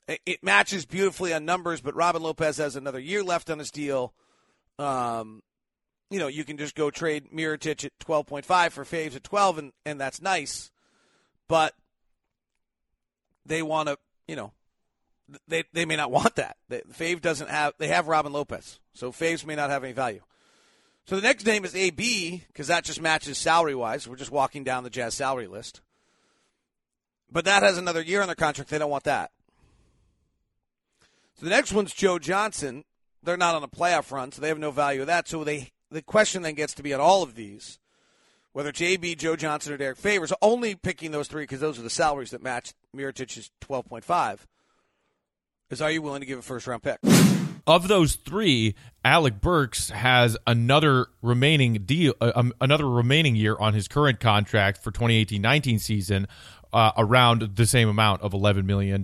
[0.07, 4.13] It matches beautifully on numbers, but Robin Lopez has another year left on his deal.
[4.79, 5.41] Um,
[6.09, 9.71] you know, you can just go trade Mirotic at 12.5 for Faves at 12, and,
[9.85, 10.71] and that's nice.
[11.49, 11.73] But
[13.45, 14.53] they want to, you know,
[15.47, 16.57] they they may not want that.
[16.69, 17.73] They, Fave doesn't have.
[17.77, 20.21] They have Robin Lopez, so Faves may not have any value.
[21.05, 24.07] So the next name is AB because that just matches salary wise.
[24.07, 25.81] We're just walking down the Jazz salary list,
[27.31, 28.69] but that has another year on their contract.
[28.69, 29.31] They don't want that.
[31.39, 32.83] So the next one's Joe Johnson.
[33.23, 35.27] They're not on a playoff run, so they have no value of that.
[35.27, 37.79] So they the question then gets to be on all of these:
[38.51, 41.89] whether JB, Joe Johnson, or Derrick Favors, only picking those three because those are the
[41.89, 44.39] salaries that match Mirotic's 12.5,
[45.69, 46.99] is are you willing to give a first round pick?
[47.65, 53.73] Of those three, Alec Burks has another remaining deal, uh, um, another remaining year on
[53.73, 56.27] his current contract for 2018-19 season,
[56.71, 59.03] uh, around the same amount of $11 million.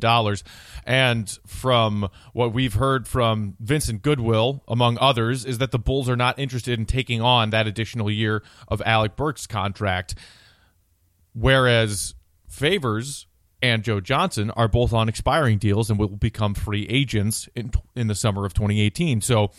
[0.86, 6.16] And from what we've heard from Vincent Goodwill, among others, is that the Bulls are
[6.16, 10.16] not interested in taking on that additional year of Alec Burks' contract.
[11.34, 12.16] Whereas
[12.48, 13.26] Favors
[13.64, 18.08] and Joe Johnson are both on expiring deals and will become free agents in, in
[18.08, 19.22] the summer of 2018.
[19.22, 19.52] So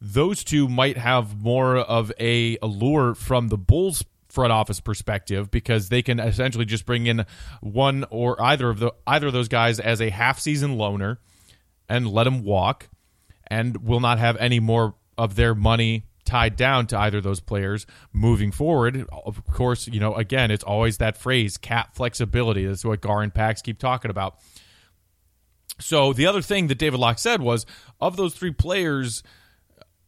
[0.00, 5.88] those two might have more of a allure from the Bulls front office perspective because
[5.88, 7.24] they can essentially just bring in
[7.60, 11.18] one or either of the either of those guys as a half season loaner
[11.88, 12.88] and let them walk
[13.46, 17.40] and will not have any more of their money tied down to either of those
[17.40, 19.06] players moving forward.
[19.10, 22.66] Of course, you know, again, it's always that phrase cap flexibility.
[22.66, 24.38] That's what Gar and Pax keep talking about.
[25.78, 27.66] So the other thing that David Locke said was
[28.00, 29.22] of those three players,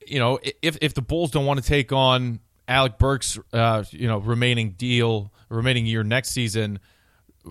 [0.06, 4.08] you know, if if the Bulls don't want to take on Alec Burks, uh, you
[4.08, 6.80] know, remaining deal, remaining year next season,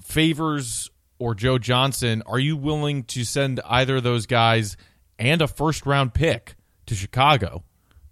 [0.02, 4.78] favors or Joe Johnson, are you willing to send either of those guys
[5.20, 7.64] and a first round pick to Chicago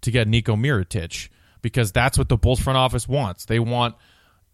[0.02, 1.28] to get Nico Mirotic?
[1.62, 3.44] Because that's what the Bulls front office wants.
[3.44, 3.96] They want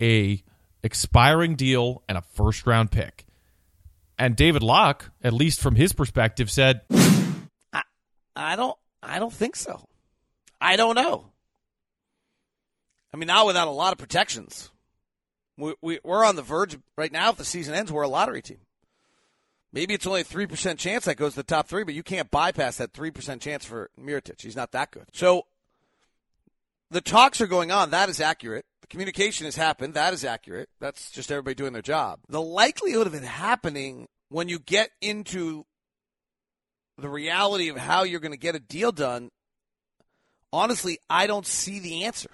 [0.01, 0.43] a
[0.83, 3.27] expiring deal and a first round pick.
[4.19, 6.83] And David Locke, at least from his perspective, said,
[7.73, 7.83] I,
[8.37, 9.85] I don't I don't think so.
[10.61, 11.27] I don't know.
[13.13, 14.71] I mean, now without a lot of protections,
[15.59, 17.31] we, we, we're on the verge right now.
[17.31, 18.59] If the season ends, we're a lottery team.
[19.73, 22.31] Maybe it's only a 3% chance that goes to the top three, but you can't
[22.31, 24.41] bypass that 3% chance for Mirotic.
[24.41, 25.07] He's not that good.
[25.13, 25.47] So
[26.91, 27.91] the talks are going on.
[27.91, 28.67] That is accurate.
[28.83, 29.95] The communication has happened.
[29.95, 30.69] That is accurate.
[30.79, 32.21] That's just everybody doing their job.
[32.29, 35.65] The likelihood of it happening when you get into
[36.99, 39.31] the reality of how you're going to get a deal done,
[40.53, 42.31] honestly, I don't see the answer.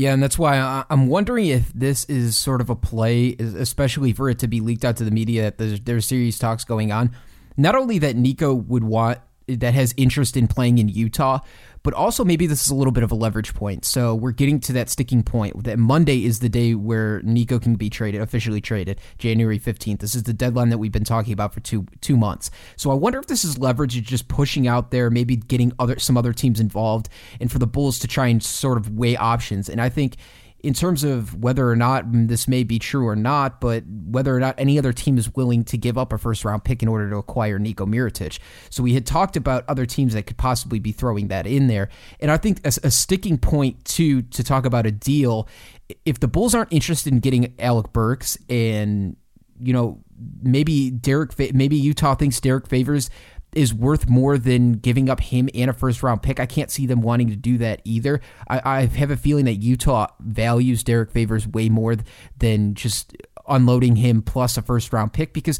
[0.00, 4.30] Yeah, and that's why I'm wondering if this is sort of a play, especially for
[4.30, 7.14] it to be leaked out to the media that there's, there's serious talks going on.
[7.58, 11.40] Not only that Nico would want that has interest in playing in Utah,
[11.82, 13.84] but also maybe this is a little bit of a leverage point.
[13.84, 15.64] So we're getting to that sticking point.
[15.64, 20.00] That Monday is the day where Nico can be traded, officially traded, January 15th.
[20.00, 22.50] This is the deadline that we've been talking about for two two months.
[22.76, 26.16] So I wonder if this is leverage just pushing out there, maybe getting other some
[26.16, 27.08] other teams involved,
[27.40, 29.68] and for the Bulls to try and sort of weigh options.
[29.68, 30.16] And I think
[30.62, 34.40] in terms of whether or not this may be true or not, but whether or
[34.40, 37.08] not any other team is willing to give up a first round pick in order
[37.10, 38.38] to acquire Nico Mirotic.
[38.68, 41.88] So we had talked about other teams that could possibly be throwing that in there.
[42.20, 45.48] And I think a, a sticking point to to talk about a deal,
[46.04, 49.16] if the Bulls aren't interested in getting Alec Burks and
[49.62, 50.02] you know
[50.42, 53.10] maybe Derrick maybe Utah thinks Derrick Favors
[53.54, 56.38] is worth more than giving up him and a first round pick.
[56.40, 58.20] I can't see them wanting to do that either.
[58.48, 61.96] I, I have a feeling that Utah values Derrick Favors way more
[62.38, 63.16] than just
[63.48, 65.58] unloading him plus a first round pick because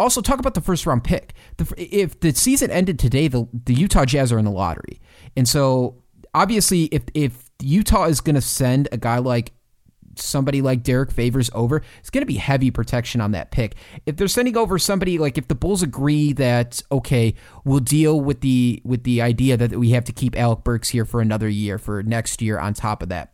[0.00, 1.34] also talk about the first round pick.
[1.56, 5.00] The, if the season ended today, the, the Utah Jazz are in the lottery.
[5.36, 6.02] And so
[6.34, 9.52] obviously if if Utah is going to send a guy like
[10.20, 13.74] somebody like Derrick Favors over, it's going to be heavy protection on that pick.
[14.06, 18.40] If they're sending over somebody like if the Bulls agree that okay, we'll deal with
[18.40, 21.78] the with the idea that we have to keep Alec Burks here for another year
[21.78, 23.32] for next year on top of that.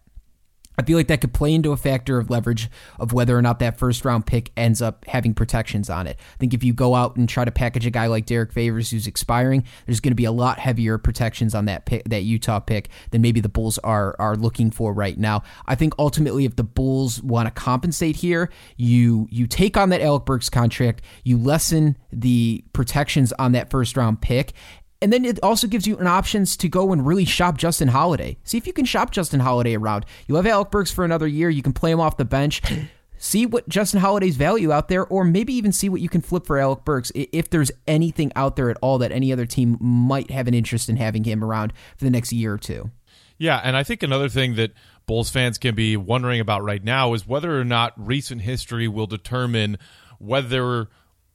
[0.77, 3.59] I feel like that could play into a factor of leverage of whether or not
[3.61, 6.19] that first round pick ends up having protections on it.
[6.19, 8.91] I think if you go out and try to package a guy like Derrick Favors
[8.91, 12.61] who's expiring, there's going to be a lot heavier protections on that pick, that Utah
[12.61, 15.43] pick than maybe the Bulls are are looking for right now.
[15.67, 20.01] I think ultimately if the Bulls want to compensate here, you you take on that
[20.01, 24.53] Alec Burks contract, you lessen the protections on that first round pick,
[25.05, 28.38] and then it also gives you an options to go and really shop Justin Holiday.
[28.43, 30.07] See if you can shop Justin Holiday around.
[30.27, 31.51] You have Alec Burks for another year.
[31.51, 32.62] You can play him off the bench.
[33.19, 36.47] see what Justin Holiday's value out there, or maybe even see what you can flip
[36.47, 40.31] for Alec Burks if there's anything out there at all that any other team might
[40.31, 42.90] have an interest in having him around for the next year or two.
[43.37, 44.73] Yeah, and I think another thing that
[45.05, 49.07] Bulls fans can be wondering about right now is whether or not recent history will
[49.07, 49.77] determine
[50.19, 50.88] whether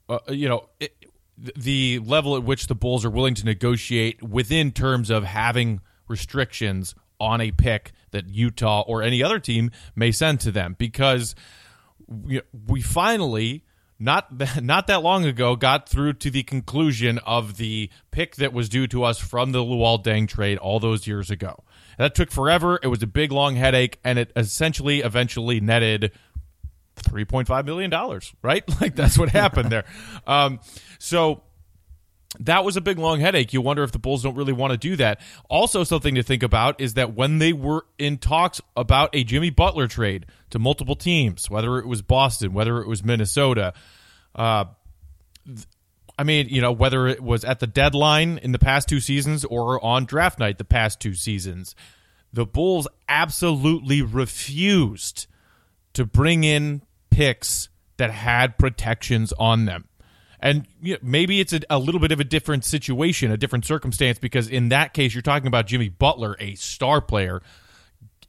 [0.10, 0.96] uh, you know it,
[1.56, 6.96] the level at which the Bulls are willing to negotiate within terms of having restrictions
[7.20, 11.36] on a pick that Utah or any other team may send to them because
[12.08, 13.64] we finally
[14.00, 14.32] not
[14.64, 18.88] not that long ago got through to the conclusion of the pick that was due
[18.88, 21.64] to us from the Luol Deng trade all those years ago.
[21.98, 22.80] That took forever.
[22.82, 26.14] It was a big, long headache, and it essentially eventually netted
[27.02, 27.92] $3.5 million,
[28.42, 28.64] right?
[28.82, 29.86] Like that's what happened there.
[30.26, 30.60] Um,
[31.00, 31.44] so
[32.40, 33.54] that was a big long headache.
[33.54, 35.20] You wonder if the Bulls don't really want to do that.
[35.50, 39.50] Also, something to think about is that when they were in talks about a Jimmy
[39.50, 43.74] Butler trade to multiple teams, whether it was Boston, whether it was Minnesota,
[44.36, 44.66] uh,
[46.18, 49.44] I mean, you know, whether it was at the deadline in the past two seasons
[49.46, 51.76] or on draft night the past two seasons,
[52.32, 55.28] the Bulls absolutely refused
[55.94, 56.82] to bring in
[57.20, 59.90] picks that had protections on them.
[60.40, 63.66] And you know, maybe it's a, a, little bit of a different situation, a different
[63.66, 67.42] circumstance, because in that case, you're talking about Jimmy Butler, a star player,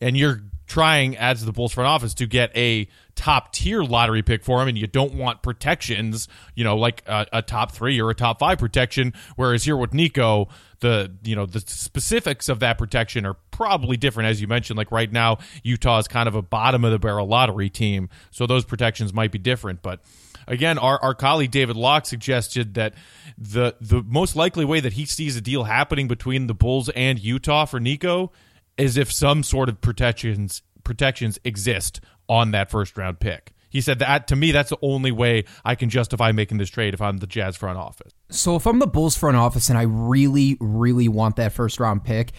[0.01, 4.43] and you're trying, as the Bulls front office, to get a top tier lottery pick
[4.43, 6.27] for him, and you don't want protections,
[6.57, 9.15] you know, like a, a, top three or a top five protection.
[9.37, 10.49] Whereas here with Nico,
[10.81, 14.77] the you know the specifics of that protection are probably different, as you mentioned.
[14.77, 18.47] Like right now, Utah is kind of a bottom of the barrel lottery team, so
[18.47, 20.01] those protections might be different, but
[20.47, 22.95] again, our, our colleague David Locke suggested that
[23.39, 27.19] the the most likely way that he sees a deal happening between the Bulls and
[27.19, 28.33] Utah for Nico
[28.77, 33.53] is if some sort of protections protections exist on that first round pick.
[33.71, 36.93] He said that to me, that's the only way I can justify making this trade
[36.93, 38.13] if I'm the Jazz front office.
[38.29, 42.05] So if I'm the Bulls front office and I really, really want that first round
[42.05, 42.33] pick,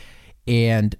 [0.45, 0.95] and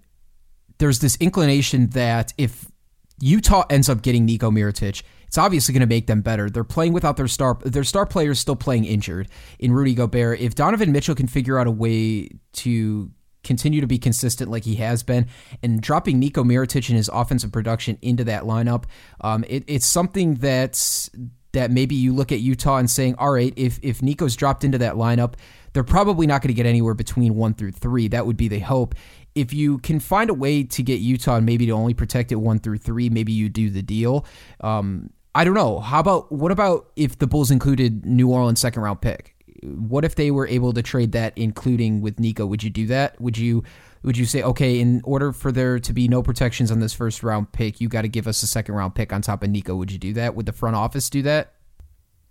[0.80, 2.72] there's this inclination that if
[3.20, 6.50] Utah ends up getting Nico Mirotic, it's obviously going to make them better.
[6.50, 10.39] They're playing without their star their star players still playing injured in Rudy Gobert.
[10.39, 13.12] If Donovan Mitchell can figure out a way to
[13.43, 15.27] continue to be consistent like he has been,
[15.63, 18.86] and dropping Nico Mirotic and his offensive production into that lineup,
[19.21, 21.10] um, it, it's something that's
[21.54, 24.77] that maybe you look at Utah and saying, all right, if if Nico's dropped into
[24.77, 25.34] that lineup,
[25.73, 28.08] they're probably not going to get anywhere between one through three.
[28.08, 28.95] That would be the hope.
[29.36, 32.36] If you can find a way to get Utah and maybe to only protect it
[32.36, 34.25] one through three, maybe you do the deal.
[34.60, 35.80] Um, I don't know.
[35.80, 39.36] How about what about if the Bulls included New Orleans second round pick?
[39.63, 42.45] What if they were able to trade that, including with Nico?
[42.45, 43.19] Would you do that?
[43.21, 43.63] Would you
[44.04, 47.21] would you say, okay, in order for there to be no protections on this first
[47.21, 49.76] round pick, you got to give us a second round pick on top of Nico?
[49.76, 50.36] Would you do that?
[50.36, 51.54] Would the front office do that?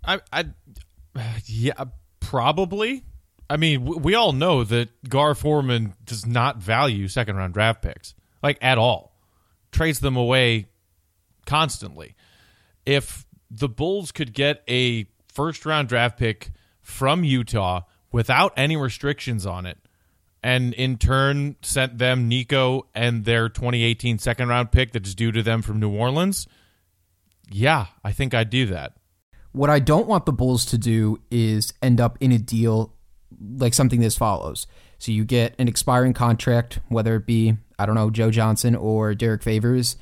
[0.05, 0.47] I, I
[1.47, 1.85] yeah,
[2.19, 3.05] probably.
[3.49, 8.15] I mean, we all know that Gar Forman does not value second round draft picks,
[8.43, 9.17] like at all.
[9.73, 10.69] Trades them away
[11.47, 12.17] constantly
[12.87, 16.51] if the Bulls could get a first round draft pick
[16.83, 19.79] from Utah without any restrictions on it,
[20.43, 25.43] and in turn sent them Nico and their 2018 second round pick that's due to
[25.43, 26.47] them from New Orleans,
[27.51, 28.95] yeah, I think I'd do that.
[29.53, 32.95] What I don't want the Bulls to do is end up in a deal
[33.57, 34.67] like something this follows.
[34.99, 39.15] So you get an expiring contract, whether it be, I don't know, Joe Johnson or
[39.15, 39.97] Derrick Favors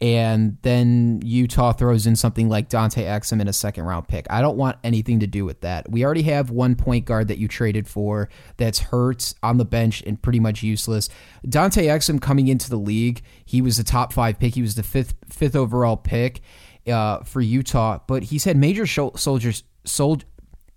[0.00, 4.26] and then Utah throws in something like Dante Exum in a second round pick.
[4.30, 5.90] I don't want anything to do with that.
[5.90, 10.02] We already have one point guard that you traded for that's hurt on the bench
[10.06, 11.08] and pretty much useless.
[11.48, 14.54] Dante Exum coming into the league, he was the top five pick.
[14.54, 16.42] He was the fifth fifth overall pick
[16.86, 20.24] uh, for Utah, but he's had major soldiers sold.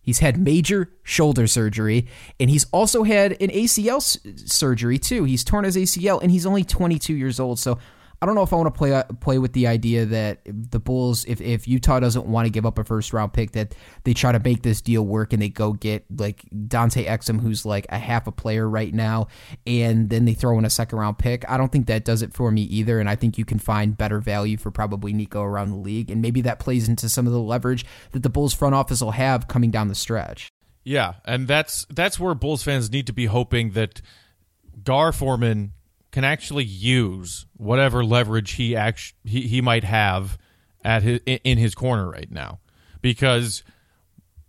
[0.04, 2.08] He's had major shoulder surgery,
[2.40, 5.26] and he's also had an ACL s- surgery too.
[5.26, 7.60] He's torn his ACL, and he's only 22 years old.
[7.60, 7.78] So
[8.24, 10.80] I don't know if I want to play uh, play with the idea that the
[10.80, 14.14] Bulls, if, if Utah doesn't want to give up a first round pick, that they
[14.14, 17.88] try to make this deal work and they go get like Dante Exum, who's like
[17.90, 19.28] a half a player right now,
[19.66, 21.50] and then they throw in a second round pick.
[21.50, 23.98] I don't think that does it for me either, and I think you can find
[23.98, 27.34] better value for probably Nico around the league, and maybe that plays into some of
[27.34, 30.48] the leverage that the Bulls front office will have coming down the stretch.
[30.84, 34.00] Yeah, and that's that's where Bulls fans need to be hoping that
[34.84, 35.74] Gar Forman
[36.12, 40.38] can actually use whatever leverage he act- he, he might have
[40.84, 42.60] at his, in his corner right now.
[43.02, 43.64] Because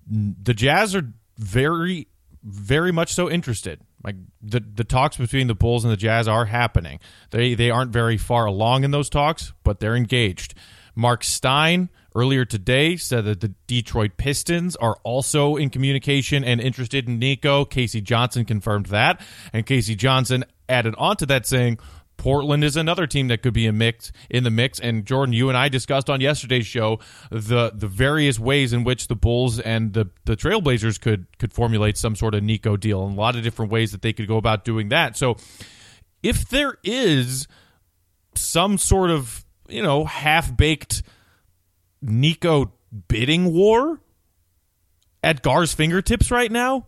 [0.07, 2.09] the Jazz are very
[2.45, 3.81] very much so interested.
[4.05, 6.99] Like the the talks between the Bulls and the Jazz are happening.
[7.31, 10.55] They they aren't very far along in those talks but they're engaged.
[10.95, 17.09] Mark Stein earlier today said that the Detroit Pistons are also in communication and interested
[17.09, 17.65] in Nico.
[17.65, 18.01] K.C.
[18.01, 19.21] Johnson confirmed that,
[19.53, 19.95] and K.C.
[19.95, 21.79] Johnson added on to that saying
[22.17, 24.79] Portland is another team that could be a mix in the mix.
[24.79, 29.09] And Jordan, you and I discussed on yesterday's show the the various ways in which
[29.09, 33.17] the Bulls and the the Trailblazers could could formulate some sort of Nico deal, and
[33.17, 35.17] a lot of different ways that they could go about doing that.
[35.17, 35.37] So,
[36.23, 37.49] if there is
[38.35, 41.03] some sort of you know half baked
[42.03, 42.73] Nico
[43.09, 44.01] bidding war
[45.23, 46.87] at Gar's fingertips right now,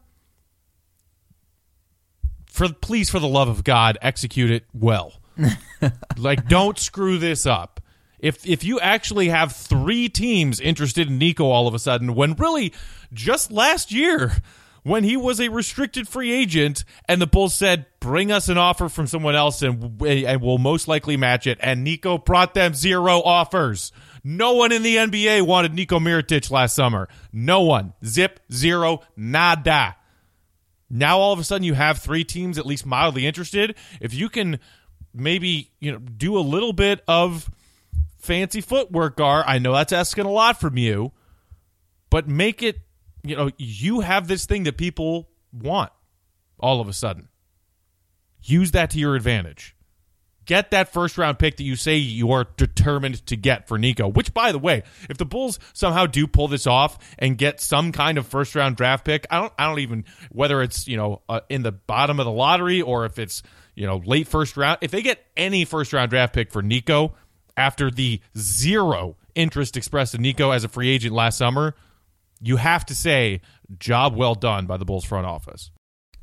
[2.47, 5.15] for please for the love of God, execute it well.
[6.17, 7.81] like don't screw this up.
[8.19, 12.35] If if you actually have three teams interested in Nico all of a sudden, when
[12.35, 12.73] really
[13.13, 14.33] just last year
[14.85, 18.89] when he was a restricted free agent and the Bulls said, bring us an offer
[18.89, 21.59] from someone else and, and we'll most likely match it.
[21.61, 23.93] And Nico brought them zero offers.
[24.25, 27.09] No one in the NBA wanted Nico Mirotic last summer.
[27.33, 27.93] No one.
[28.05, 29.97] Zip, zero, nada.
[30.89, 33.77] Now all of a sudden you have three teams at least mildly interested.
[34.01, 34.59] If you can
[35.13, 37.51] maybe, you know, do a little bit of
[38.19, 41.13] fancy footwork, Gar, I know that's asking a lot from you,
[42.09, 42.79] but make it
[43.25, 45.91] you know, you have this thing that people want
[46.61, 47.29] all of a sudden.
[48.43, 49.74] Use that to your advantage.
[50.45, 54.09] Get that first round pick that you say you are determined to get for Nico.
[54.09, 57.93] Which, by the way, if the Bulls somehow do pull this off and get some
[57.93, 61.23] kind of first round draft pick, I don't, I don't even whether it's you know
[61.29, 63.43] uh, in the bottom of the lottery or if it's
[63.75, 64.79] you know late first round.
[64.81, 67.15] If they get any first round draft pick for Nico
[67.57, 71.75] after the zero interest expressed in Nico as a free agent last summer,
[72.41, 73.41] you have to say
[73.79, 75.71] job well done by the Bulls front office.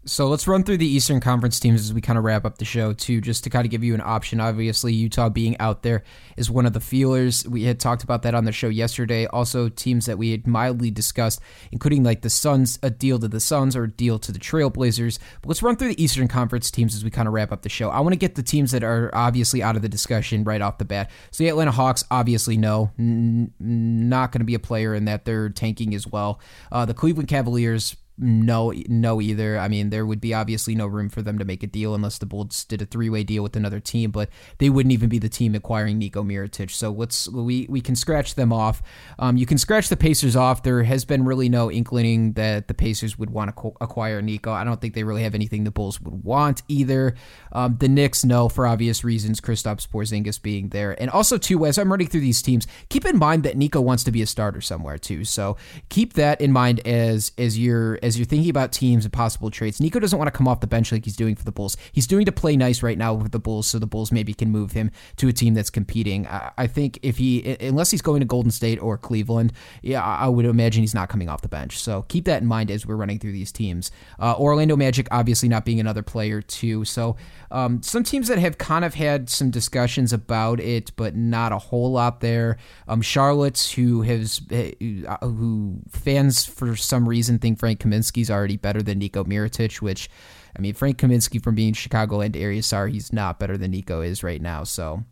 [0.04, 2.66] So let's run through the Eastern Conference teams as we kind of wrap up the
[2.66, 4.40] show, too, just to kind of give you an option.
[4.40, 6.04] Obviously, Utah being out there
[6.38, 7.48] is one of the feelers.
[7.48, 9.28] We had talked about that on the show yesterday.
[9.28, 11.40] Also, teams that we had mildly discussed,
[11.72, 15.20] including like the Suns, a deal to the Suns or a deal to the Trailblazers.
[15.42, 17.70] But let's run through the Eastern Conference teams as we kind of wrap up the
[17.70, 17.92] show.
[17.92, 20.80] I want to get the teams that are obviously out of the discussion right off
[20.80, 21.12] the bat.
[21.30, 25.26] So the Atlanta Hawks, obviously, no, n- not going to be a player in that.
[25.26, 26.40] They're tanking as well.
[26.72, 29.58] Uh, the Cleveland Cavaliers, no, no either.
[29.58, 32.20] I mean, there would be obviously no room for them to make a deal unless
[32.20, 35.28] the Bulls did a three-way deal with another team, but they wouldn't even be the
[35.28, 36.70] team acquiring Nico Mirotic.
[36.70, 38.84] So let's we we can scratch them off.
[39.18, 40.62] Um, you can scratch the Pacers off.
[40.62, 44.52] There has been really no inkling that the Pacers would want to acquire Nico.
[44.52, 47.16] I don't think they really have anything the Bulls would want either.
[47.52, 49.42] Um, the Knicks, no, for obvious reasons.
[49.42, 53.18] Kristaps Porzingis being there, and also too, as I'm running through these teams, keep in
[53.18, 55.26] mind that Nico wants to be a starter somewhere too.
[55.26, 55.58] So
[55.90, 59.50] keep that in mind as as you're as as you're thinking about teams and possible
[59.50, 61.78] trades, Nico doesn't want to come off the bench like he's doing for the Bulls.
[61.94, 64.50] He's doing to play nice right now with the Bulls, so the Bulls maybe can
[64.50, 66.28] move him to a team that's competing.
[66.28, 70.46] I, think if he, unless he's going to Golden State or Cleveland, yeah, I would
[70.46, 71.80] imagine he's not coming off the bench.
[71.80, 73.92] So keep that in mind as we're running through these teams.
[74.20, 76.84] Uh, Orlando Magic, obviously not being another player too.
[76.84, 77.16] So
[77.50, 81.58] um, some teams that have kind of had some discussions about it, but not a
[81.58, 82.58] whole lot there.
[82.88, 88.58] Um, Charlotte's, who has uh, who fans for some reason think Frank Kaminsky Kaminsky's already
[88.58, 90.10] better than Nico Mirotic, which,
[90.58, 94.24] I mean, Frank Kaminsky from being Chicagoland area star, he's not better than Nico is
[94.24, 94.64] right now.
[94.64, 95.04] So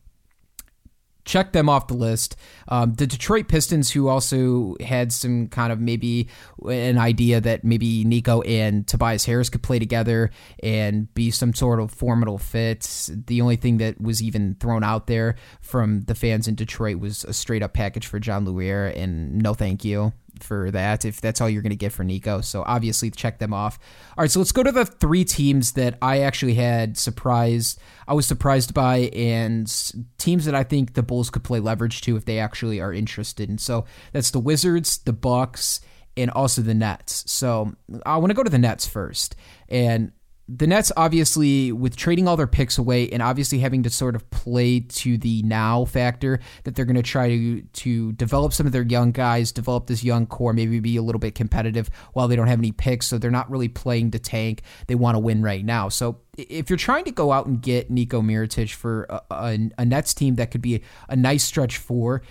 [1.26, 2.36] check them off the list.
[2.70, 6.28] Um, the Detroit Pistons, who also had some kind of maybe
[6.68, 10.32] an idea that maybe Nico and Tobias Harris could play together
[10.64, 13.10] and be some sort of formidable fit.
[13.28, 17.24] The only thing that was even thrown out there from the fans in Detroit was
[17.26, 20.14] a straight up package for Jon Leuer, and no thank you
[20.44, 22.42] for that if that's all you're going to get for Nico.
[22.42, 23.80] So obviously check them off.
[24.18, 27.80] All right, so let's go to the three teams that I actually had surprised.
[28.08, 29.72] I was surprised by and
[30.18, 33.50] teams that I think the Bulls could play leverage to if they actually are interested.
[33.50, 35.82] And so that's the Wizards, the Bucks,
[36.18, 37.24] and also the Nets.
[37.32, 37.74] So
[38.06, 39.36] I want to go to the Nets first.
[39.70, 40.12] And
[40.52, 44.28] the Nets, obviously, with trading all their picks away and obviously having to sort of
[44.32, 48.72] play to the now factor that they're going to try to to develop some of
[48.72, 52.36] their young guys, develop this young core, maybe be a little bit competitive while they
[52.36, 54.64] don't have any picks, so they're not really playing to tank.
[54.88, 55.90] They want to win right now.
[55.90, 59.86] So if you're trying to go out and get Nico Mirotic for a, a, a
[59.86, 62.24] Nets team that could be a nice stretch for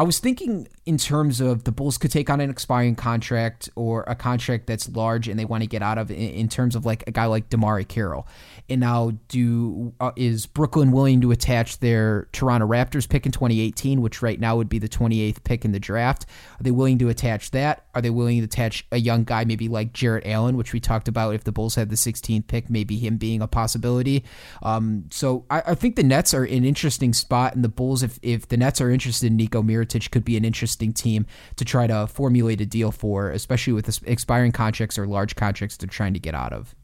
[0.00, 4.02] I was thinking in terms of the Bulls could take on an expiring contract or
[4.06, 7.04] a contract that's large and they want to get out of in, terms of like
[7.06, 8.26] a guy like DeMarre Carroll.
[8.70, 14.00] And now, do uh, is Brooklyn willing to attach their Toronto Raptors pick in 2018,
[14.00, 16.24] which right now would be the 28th pick in the draft?
[16.58, 17.84] Are they willing to attach that?
[17.94, 21.08] Are they willing to attach a young guy, maybe like Jarrett Allen, which we talked
[21.08, 24.24] about if the Bulls had the 16th pick, maybe him being a possibility?
[24.62, 28.18] Um, so I, I, think the Nets are an interesting spot, and the Bulls, if
[28.22, 29.62] if the Nets are interested in Nico
[30.10, 31.26] Could be an interesting team
[31.56, 35.88] to try to formulate a deal for, especially with expiring contracts or large contracts they're
[35.88, 36.74] trying to get out of.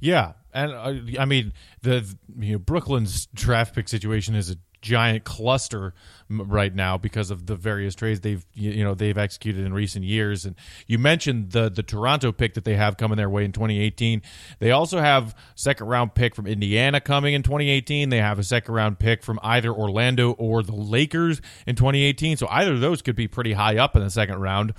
[0.00, 1.52] Yeah, and uh, I mean
[1.82, 2.06] the
[2.38, 5.94] you know, Brooklyn's draft pick situation is a giant cluster
[6.28, 10.44] right now because of the various trades they've you know they've executed in recent years.
[10.44, 10.54] And
[10.86, 14.22] you mentioned the the Toronto pick that they have coming their way in 2018
[14.58, 18.74] they also have second round pick from Indiana coming in 2018 they have a second
[18.74, 23.16] round pick from either Orlando or the Lakers in 2018 so either of those could
[23.16, 24.74] be pretty high up in the second round.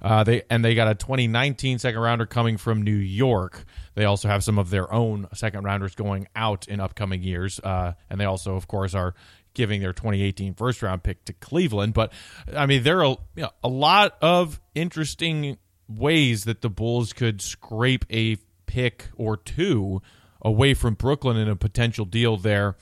[0.00, 3.64] Uh, they and they got a 2019 second rounder coming from New York.
[3.94, 7.94] They also have some of their own second rounders going out in upcoming years, uh,
[8.10, 9.14] and they also, of course, are
[9.56, 11.94] giving their 2018 first round pick to Cleveland.
[11.94, 12.12] But
[12.54, 15.56] I mean, there are you know, a lot of interesting
[15.88, 18.36] ways that the Bulls could scrape a
[18.66, 20.02] pick or two
[20.42, 22.76] away from Brooklyn in a potential deal there.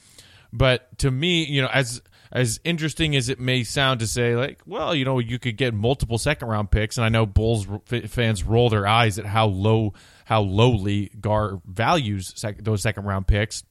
[0.52, 2.02] But to me, you know, as
[2.32, 5.72] as interesting as it may sound to say, like, well, you know, you could get
[5.72, 7.66] multiple second round picks, and I know Bulls
[8.08, 9.94] fans roll their eyes at how low,
[10.24, 13.62] how lowly Gar values sec- those second round picks.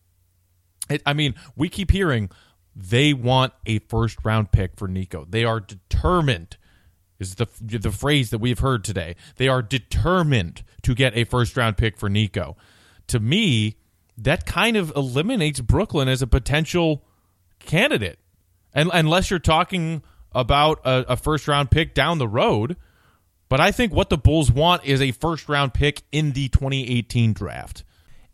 [0.90, 2.30] It, I mean, we keep hearing
[2.76, 5.26] they want a first round pick for Nico.
[5.30, 6.58] They are determined.
[7.20, 9.16] Is the the phrase that we've heard today?
[9.38, 12.58] They are determined to get a first round pick for Nico.
[13.08, 13.78] To me,
[14.18, 17.04] that kind of eliminates Brooklyn as a potential
[17.60, 18.20] candidate,
[18.74, 20.04] and unless you're talking
[20.34, 22.76] about a, a first round pick down the road.
[23.50, 27.34] But I think what the Bulls want is a first round pick in the 2018
[27.34, 27.84] draft.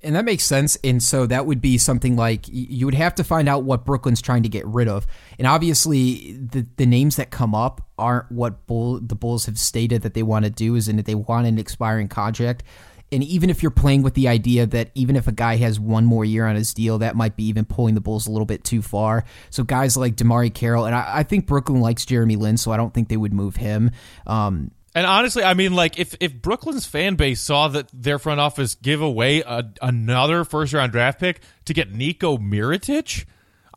[0.02, 0.78] And that makes sense.
[0.84, 4.22] And so that would be something like you would have to find out what Brooklyn's
[4.22, 5.06] trying to get rid of.
[5.38, 10.02] And obviously, the, the names that come up aren't what Bull, the Bulls have stated
[10.04, 12.64] that they want to do, is in that they want an expiring contract.
[13.12, 16.06] And even if you're playing with the idea that even if a guy has one
[16.06, 18.64] more year on his deal, that might be even pulling the Bulls a little bit
[18.64, 19.26] too far.
[19.50, 22.78] So guys like DeMarre Carroll, and I, I think Brooklyn likes Jeremy Lin, so I
[22.78, 23.92] don't think they would move him.
[24.28, 28.40] Um, and honestly, I mean, like if if Brooklyn's fan base saw that their front
[28.40, 33.26] office give away a, another first round draft pick to get Nico Mirotic,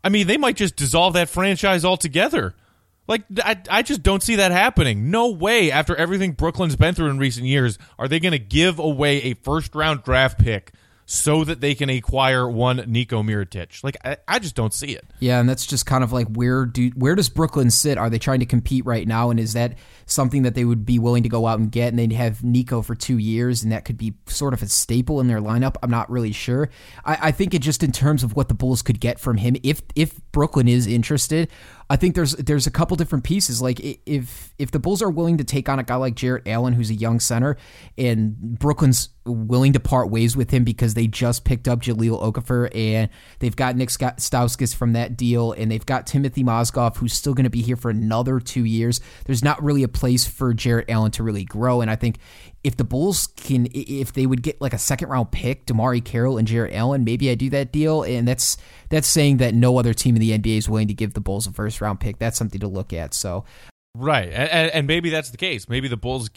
[0.03, 2.55] I mean, they might just dissolve that franchise altogether.
[3.07, 5.11] Like I, I just don't see that happening.
[5.11, 5.71] No way.
[5.71, 9.33] After everything Brooklyn's been through in recent years, are they going to give away a
[9.35, 10.71] first round draft pick
[11.05, 13.83] so that they can acquire one Nico Mirotic.
[13.83, 15.05] Like I, I, just don't see it.
[15.19, 17.97] Yeah, and that's just kind of like where do where does Brooklyn sit?
[17.97, 20.99] Are they trying to compete right now, and is that something that they would be
[20.99, 21.89] willing to go out and get?
[21.89, 25.19] And they'd have Nico for two years, and that could be sort of a staple
[25.19, 25.75] in their lineup.
[25.83, 26.69] I'm not really sure.
[27.05, 29.55] I, I think it just in terms of what the Bulls could get from him,
[29.63, 31.49] if if Brooklyn is interested,
[31.93, 33.61] I think there's there's a couple different pieces.
[33.61, 36.73] Like if if the Bulls are willing to take on a guy like Jarrett Allen,
[36.73, 37.55] who's a young center,
[37.99, 42.75] and Brooklyn's willing to part ways with him because they just picked up Jahlil Okafor
[42.75, 47.35] and they've got Nik Stauskas from that deal, and they've got Timofey Mozgov, who's still
[47.35, 48.99] going to be here for another two years.
[49.25, 52.17] There's not really a place for Jarrett Allen to really grow, and I think
[52.63, 56.37] if the Bulls can, if they would get like a second round pick, DeMarre Carroll
[56.37, 58.03] and Jarrett Allen, maybe I do that deal.
[58.03, 58.57] And that's
[58.89, 61.45] that's saying that no other team in the NBA is willing to give the Bulls
[61.45, 62.19] a first round pick.
[62.19, 63.13] That's something to look at.
[63.13, 63.43] So,
[63.95, 65.67] right, and, and maybe that's the case.
[65.67, 66.29] Maybe the Bulls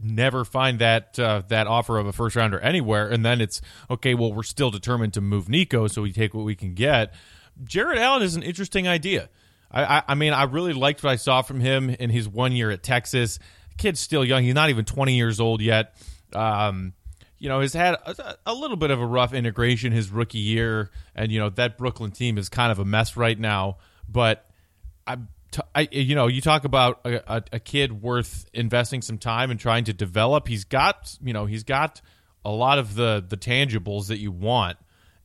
[0.00, 3.60] never find that uh, that offer of a first rounder anywhere, and then it's
[3.90, 4.14] okay.
[4.14, 7.12] Well, we're still determined to move Nico, so we take what we can get.
[7.62, 9.28] Jarrett Allen is an interesting idea.
[9.70, 12.52] I, I, I mean, I really liked what I saw from him in his one
[12.52, 13.38] year at Texas
[13.78, 14.42] kid's still young.
[14.42, 15.94] He's not even 20 years old yet.
[16.34, 16.92] Um,
[17.38, 20.90] you know, has had a, a, little bit of a rough integration his rookie year,
[21.14, 23.78] and you know that Brooklyn team is kind of a mess right now.
[24.08, 24.44] But
[25.06, 25.18] I,
[25.74, 29.58] I you know, you talk about a, a, a kid worth investing some time and
[29.58, 30.48] trying to develop.
[30.48, 32.00] He's got, you know, he's got
[32.44, 34.76] a lot of the the tangibles that you want.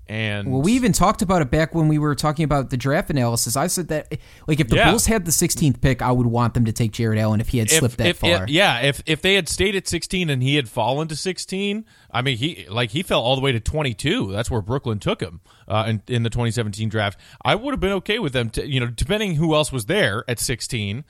[0.08, 3.10] And well, we even talked about it back when we were talking about the draft
[3.10, 3.56] analysis.
[3.56, 4.90] I said that, like, if the yeah.
[4.90, 7.60] Bulls had the 16th pick, I would want them to take Jarrett Allen if he
[7.60, 8.46] had if, slipped that if, far.
[8.50, 12.22] yeah, if if they had stayed at 16 and he had fallen to 16, I
[12.22, 14.32] mean, he like he fell all the way to 22.
[14.32, 15.40] That's where Brooklyn took him
[15.70, 17.18] uh, in in the 2017 draft.
[17.42, 20.26] I would have been okay with them, to, you know, depending who else was there
[20.28, 21.06] at 16.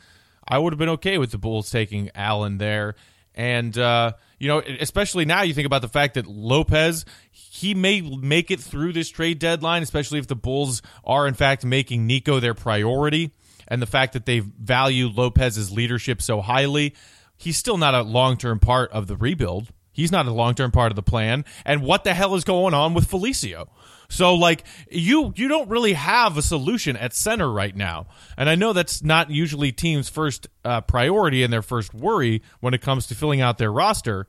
[0.47, 2.95] I would have been okay with the Bulls taking Allen there.
[3.35, 8.01] And uh, you know, especially now, you think about the fact that Lopez he may
[8.01, 12.39] make it through this trade deadline, especially if the Bulls are in fact making Nico
[12.39, 13.31] their priority,
[13.67, 16.95] and the fact that they value Lopez's leadership so highly.
[17.37, 19.69] He's still not a long term part of the rebuild.
[19.91, 21.45] He's not a long term part of the plan.
[21.63, 23.67] And what the hell is going on with Felicio?
[24.13, 28.07] So like you you don't really have a solution at center right now.
[28.37, 32.73] And I know that's not usually teams' first uh, priority and their first worry when
[32.73, 34.27] it comes to filling out their roster,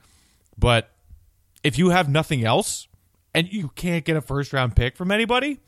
[0.59, 0.91] but
[1.63, 2.89] if you have nothing else
[3.35, 5.61] and you can't get a first round pick from anybody,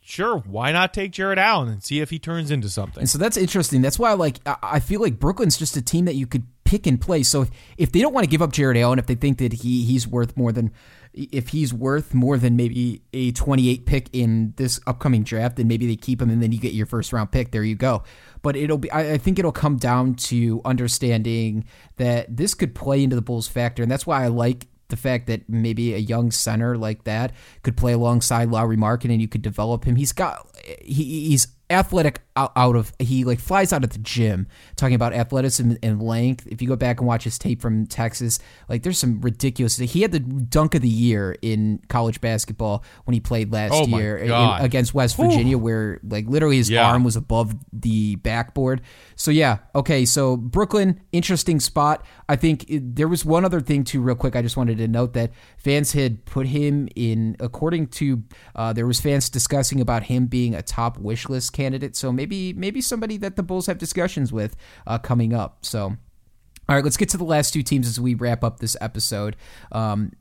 [0.00, 3.00] sure, why not take Jarrett Allen and see if he turns into something?
[3.00, 3.82] And so that's interesting.
[3.82, 6.86] That's why I like I feel like Brooklyn's just a team that you could pick
[6.86, 7.22] and play.
[7.22, 9.52] So if, if they don't want to give up Jarrett Allen, if they think that
[9.52, 10.70] he he's worth more than
[11.14, 15.86] if he's worth more than maybe a 28 pick in this upcoming draft, then maybe
[15.86, 17.50] they keep him and then you get your first round pick.
[17.52, 18.02] There you go.
[18.40, 21.64] But it'll be, I think it'll come down to understanding
[21.96, 23.82] that this could play into the Bulls factor.
[23.82, 27.32] And that's why I like the fact that maybe a young center like that
[27.62, 29.96] could play alongside Lauri Markkanen and you could develop him.
[29.96, 30.46] He's got,
[30.80, 34.46] he, he's athletic out, out of he like flies out of the gym
[34.76, 36.46] talking about athleticism and length.
[36.46, 39.76] If you go back and watch his tape from Texas, like there's some ridiculous.
[39.76, 43.86] He had the dunk of the year in college basketball when he played last Oh
[43.86, 46.88] year in- against West Virginia, where like literally his Yeah.
[46.88, 48.80] arm was above the backboard.
[49.16, 50.04] So yeah, okay.
[50.04, 52.04] So Brooklyn, interesting spot.
[52.28, 54.36] I think it, there was one other thing too, real quick.
[54.36, 58.22] I just wanted to note that fans had put him in, according to
[58.56, 61.61] uh, there was fans discussing about him being a top wish list candidate.
[61.96, 64.56] So maybe maybe somebody that the Bulls have discussions with
[64.86, 65.64] uh, coming up.
[65.64, 65.96] So.
[66.68, 69.34] All right, let's get to the last two teams as we wrap up this episode.
[69.72, 70.12] Um,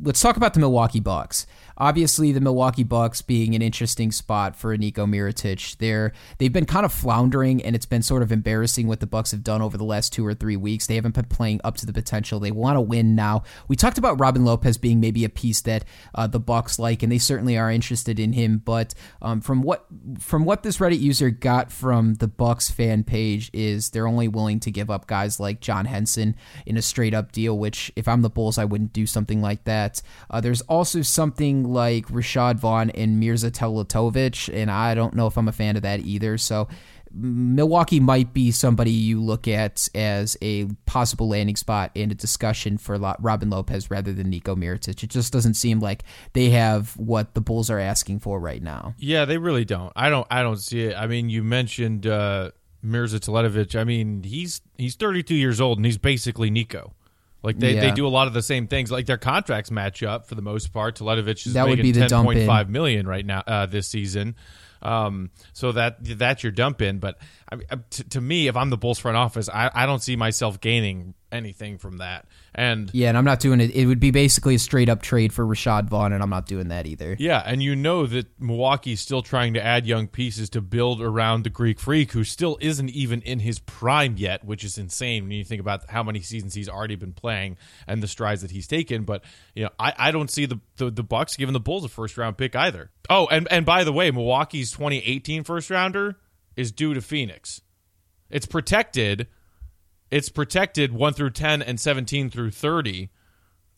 [0.00, 1.44] let's talk about the Milwaukee Bucks.
[1.78, 5.76] Obviously, the Milwaukee Bucks being an interesting spot for Nico Mirotic.
[5.78, 9.30] They're they've been kind of floundering, and it's been sort of embarrassing what the Bucks
[9.30, 10.86] have done over the last two or three weeks.
[10.86, 12.40] They haven't been playing up to the potential.
[12.40, 13.44] They want to win now.
[13.68, 17.12] We talked about Robin Lopez being maybe a piece that uh, the Bucks like, and
[17.12, 18.60] they certainly are interested in him.
[18.64, 19.86] But um, from what
[20.18, 24.58] from what this Reddit user got from the Bucks fan page is they're only willing
[24.60, 26.34] to give up guys like John Henson
[26.66, 27.56] in a straight up deal.
[27.56, 30.02] Which, if I'm the Bulls, I wouldn't do something like that.
[30.28, 35.36] Uh, there's also something like Rashad Vaughn and Mirza Teletovic, and I don't know if
[35.36, 36.38] I'm a fan of that either.
[36.38, 36.68] So.
[37.10, 42.76] Milwaukee might be somebody you look at as a possible landing spot in a discussion
[42.76, 45.02] for Robin Lopez rather than Nico Mirotic.
[45.02, 46.04] It just doesn't seem like
[46.34, 48.94] they have what the Bulls are asking for right now.
[48.98, 49.90] Yeah, they really don't.
[49.96, 50.26] I don't.
[50.30, 50.96] I don't see it.
[50.96, 52.50] I mean, you mentioned uh,
[52.82, 53.78] Mirza Teletovic.
[53.78, 56.94] I mean, he's he's 32 years old and he's basically Nico.
[57.42, 58.90] Like they, they do a lot of the same things.
[58.90, 60.96] Like their contracts match up for the most part.
[60.96, 62.48] Teletovic is That would making be the dump in.
[62.48, 64.34] 10.5 million right now uh, this season.
[64.82, 66.98] Um, so that that's your dump in.
[66.98, 67.18] But
[67.50, 70.16] I, I- to, to me, if I'm the Bulls front office, I, I don't see
[70.16, 72.26] myself gaining anything from that.
[72.58, 73.70] And Yeah, and I'm not doing it.
[73.70, 76.68] It would be basically a straight up trade for Rashad Vaughn, and I'm not doing
[76.68, 77.14] that either.
[77.16, 81.44] Yeah, and you know that Milwaukee's still trying to add young pieces to build around
[81.44, 85.30] the Greek Freak, who still isn't even in his prime yet, which is insane when
[85.30, 87.56] you think about how many seasons he's already been playing
[87.86, 89.04] and the strides that he's taken.
[89.04, 89.22] But
[89.54, 92.18] you know, I, I don't see the, the the Bucks giving the Bulls a first
[92.18, 92.90] round pick either.
[93.08, 96.16] Oh, and and by the way, Milwaukee's 2018 first rounder
[96.56, 97.60] is due to Phoenix.
[98.30, 99.28] It's protected.
[100.10, 103.10] It's protected one through ten and seventeen through thirty.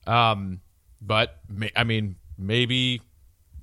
[0.07, 0.61] Um,
[1.01, 1.41] but
[1.77, 3.03] I mean, maybe,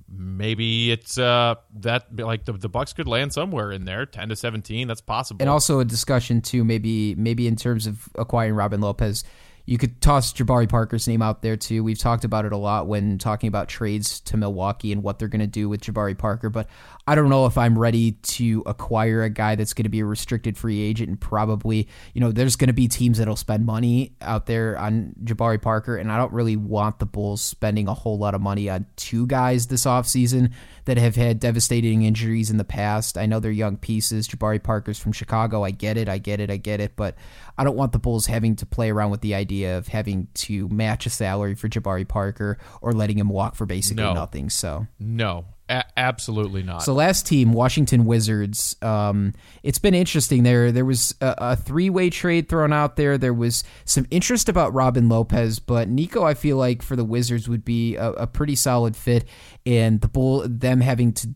[0.08, 4.36] maybe it's uh that like the the Bucks could land somewhere in there, ten to
[4.36, 4.88] seventeen.
[4.88, 5.42] That's possible.
[5.42, 9.24] And also a discussion too, maybe maybe in terms of acquiring Robin Lopez,
[9.68, 11.84] you could toss Jabari Parker's name out there too.
[11.84, 15.28] We've talked about it a lot when talking about trades to Milwaukee and what they're
[15.28, 16.68] going to do with Jabari Parker, but
[17.06, 20.06] I don't know if I'm ready to acquire a guy that's going to be a
[20.06, 24.16] restricted free agent and probably, you know, there's going to be teams that'll spend money
[24.22, 28.16] out there on Jabari Parker and I don't really want the Bulls spending a whole
[28.16, 30.50] lot of money on two guys this offseason
[30.86, 33.18] that have had devastating injuries in the past.
[33.18, 34.26] I know they're young pieces.
[34.26, 35.62] Jabari Parker's from Chicago.
[35.62, 36.08] I get it.
[36.08, 36.50] I get it.
[36.50, 36.96] I get it.
[36.96, 37.16] But
[37.58, 40.68] I don't want the Bulls having to play around with the idea of having to
[40.68, 44.14] match a salary for Jabari Parker or letting him walk for basically No.
[44.14, 44.48] nothing.
[44.48, 46.82] So no, a- absolutely not.
[46.82, 48.76] so last team, Washington Wizards.
[48.80, 50.44] Um, it's been interesting.
[50.44, 53.18] There, there was a, a three-way trade thrown out there.
[53.18, 57.48] There was some interest about Robin Lopez, but Nico, I feel like for the Wizards
[57.48, 59.24] would be a, a pretty solid fit,
[59.66, 61.28] and the bull them having to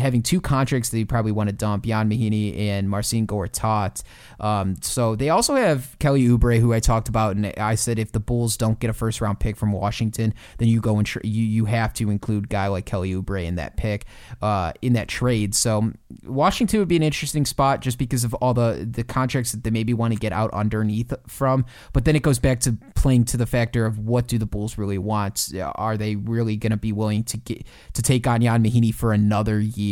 [0.00, 4.02] having two contracts that you probably want to dump, Ian Mahinmi and Marcin Gortat.
[4.40, 8.12] Um, so they also have Kelly Oubre, who I talked about, and I said if
[8.12, 11.44] the Bulls don't get a first round pick from Washington, then you go and you
[11.44, 14.06] you have to include guy like Kelly Oubre in that pick,
[14.42, 15.54] uh, in that trade.
[15.54, 15.92] So
[16.24, 19.70] Washington would be an interesting spot just because of all the the contracts that they
[19.70, 21.64] maybe want to get out underneath from.
[21.92, 24.78] But then it goes back to playing to the factor of what do the Bulls
[24.78, 25.52] really want?
[25.74, 29.12] Are they really going to be willing to get to take on Ian Mahinmi for
[29.12, 29.89] another year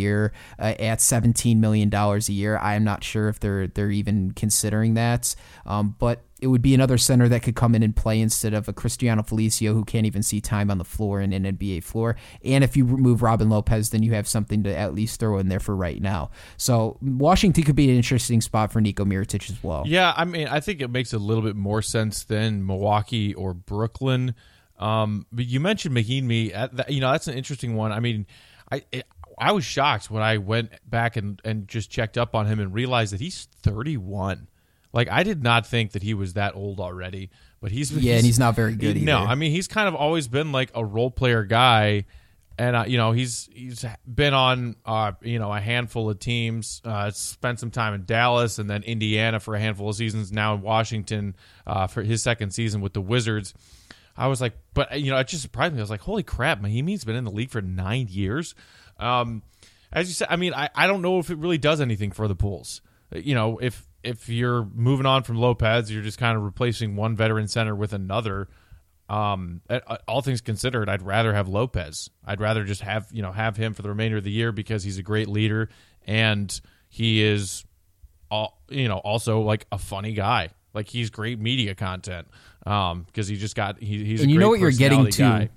[0.59, 2.59] uh, at seventeen million dollars a year?
[2.59, 5.35] I am not sure if they're they're even considering that.
[5.67, 8.69] Um, but it would be another center that could come in and play instead of
[8.69, 12.17] a Cristiano Felicio who can't even see time on the floor in an NBA floor.
[12.45, 15.49] And if you remove Robin Lopez, then you have something to at least throw in
[15.49, 16.31] there for right now.
[16.57, 19.83] So Washington could be an interesting spot for Nico Mirotic as well.
[19.87, 23.53] Yeah, I mean, I think it makes a little bit more sense than Milwaukee or
[23.53, 24.35] Brooklyn.
[24.79, 26.55] Um, but you mentioned Mahinmi.
[26.55, 27.91] uh, You know, that's an interesting one.
[27.91, 28.27] I mean,
[28.71, 28.83] I
[29.41, 32.73] I was shocked when I went back and, and just checked up on him and
[32.73, 34.49] realized that he's 31.
[34.93, 37.31] Like, I did not think that he was that old already.
[37.61, 39.29] But he's Yeah, and he's not very good No, either.
[39.29, 42.05] I mean, he's kind of always been like a role player guy
[42.59, 46.83] and uh, you know he's he's been on uh, you know a handful of teams.
[46.85, 50.33] Uh, spent some time in Dallas and then Indiana for a handful of seasons.
[50.33, 51.37] Now in Washington
[51.67, 53.55] uh, for his second season with the Wizards.
[54.17, 55.79] I was like, but you know, it just surprised me.
[55.79, 58.57] I was like, holy crap, Mahinmi's been in the league for nine years.
[58.99, 59.43] Um,
[59.93, 62.29] as you said, I mean, I, I don't know if it really does anything for
[62.29, 62.81] the Bulls.
[63.15, 67.17] You know, if if you're moving on from Lopez, you're just kind of replacing one
[67.17, 68.49] veteran center with another.
[69.09, 69.63] Um,
[70.07, 72.11] all things considered, I'd rather have Lopez.
[72.27, 74.85] I'd rather just have you know have him for the remainder of the year because
[74.85, 75.71] he's a great leader
[76.07, 77.65] and he is,
[78.31, 80.51] all you know, also like a funny guy.
[80.75, 82.29] Like he's great media content.
[82.67, 85.23] Um, because he just got he, he's and you know what you're getting to.
[85.23, 85.49] Guy.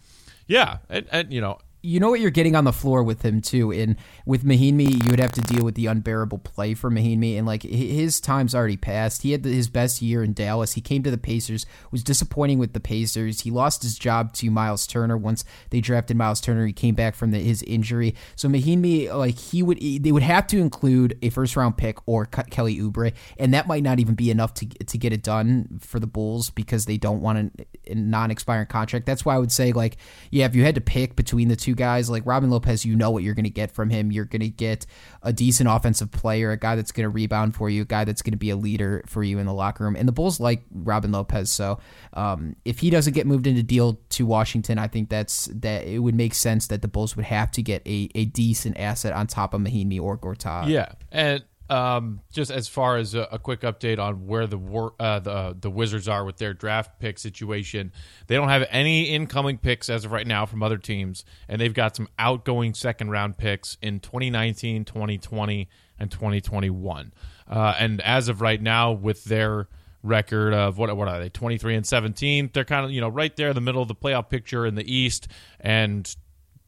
[0.47, 3.41] Yeah, and, and you know you know what you're getting on the floor with him
[3.41, 3.71] too.
[3.71, 7.47] And with Mahinmi, you would have to deal with the unbearable play for Mahinmi, and
[7.47, 9.23] like his time's already passed.
[9.23, 10.73] He had his best year in Dallas.
[10.73, 13.41] He came to the Pacers, was disappointing with the Pacers.
[13.41, 16.65] He lost his job to Miles Turner once they drafted Miles Turner.
[16.67, 18.15] He came back from the, his injury.
[18.35, 22.25] So Mahinmi, like he would, they would have to include a first round pick or
[22.25, 25.99] Kelly Oubre, and that might not even be enough to to get it done for
[25.99, 27.39] the Bulls because they don't want
[27.87, 29.05] a, a non expiring contract.
[29.05, 29.97] That's why I would say like,
[30.29, 32.95] yeah, if you had to pick between the two two guys like Robin Lopez, you
[32.95, 34.11] know what you're going to get from him.
[34.11, 34.85] You're going to get
[35.23, 38.21] a decent offensive player, a guy that's going to rebound for you, a guy that's
[38.21, 39.95] going to be a leader for you in the locker room.
[39.95, 41.79] And the Bulls like Robin Lopez, so
[42.13, 45.99] um, if he doesn't get moved into deal to Washington, I think that's that it
[45.99, 49.27] would make sense that the Bulls would have to get a, a decent asset on
[49.27, 50.67] top of Mahinmi or Gortat.
[50.67, 54.59] Yeah, and um, just as far as a, a, quick update on where the
[54.99, 57.93] uh, the the Wizards are with their draft pick situation,
[58.27, 61.73] they don't have any incoming picks as of right now from other teams, and they've
[61.73, 67.13] got some outgoing second round picks in 2019, 2020, and 2021.
[67.49, 69.69] Uh, and as of right now, with their
[70.03, 73.35] record of what what are they 23 and 17 they're kind of you know right
[73.35, 75.27] there in the middle of the playoff picture in the east
[75.59, 76.15] and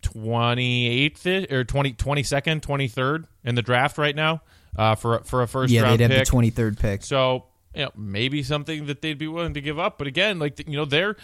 [0.04, 4.44] 28th or 20 22nd 23rd in the draft right now
[4.76, 7.04] uh, for for a first yeah, round they'd have the twenty third pick.
[7.04, 7.46] So
[7.76, 9.98] you know, maybe something that they'd be willing to give up.
[9.98, 11.16] But again, like you know, they're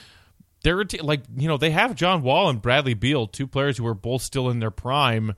[0.64, 3.94] they're like you know they have John Wall and Bradley Beal, two players who are
[3.94, 5.34] both still in their prime,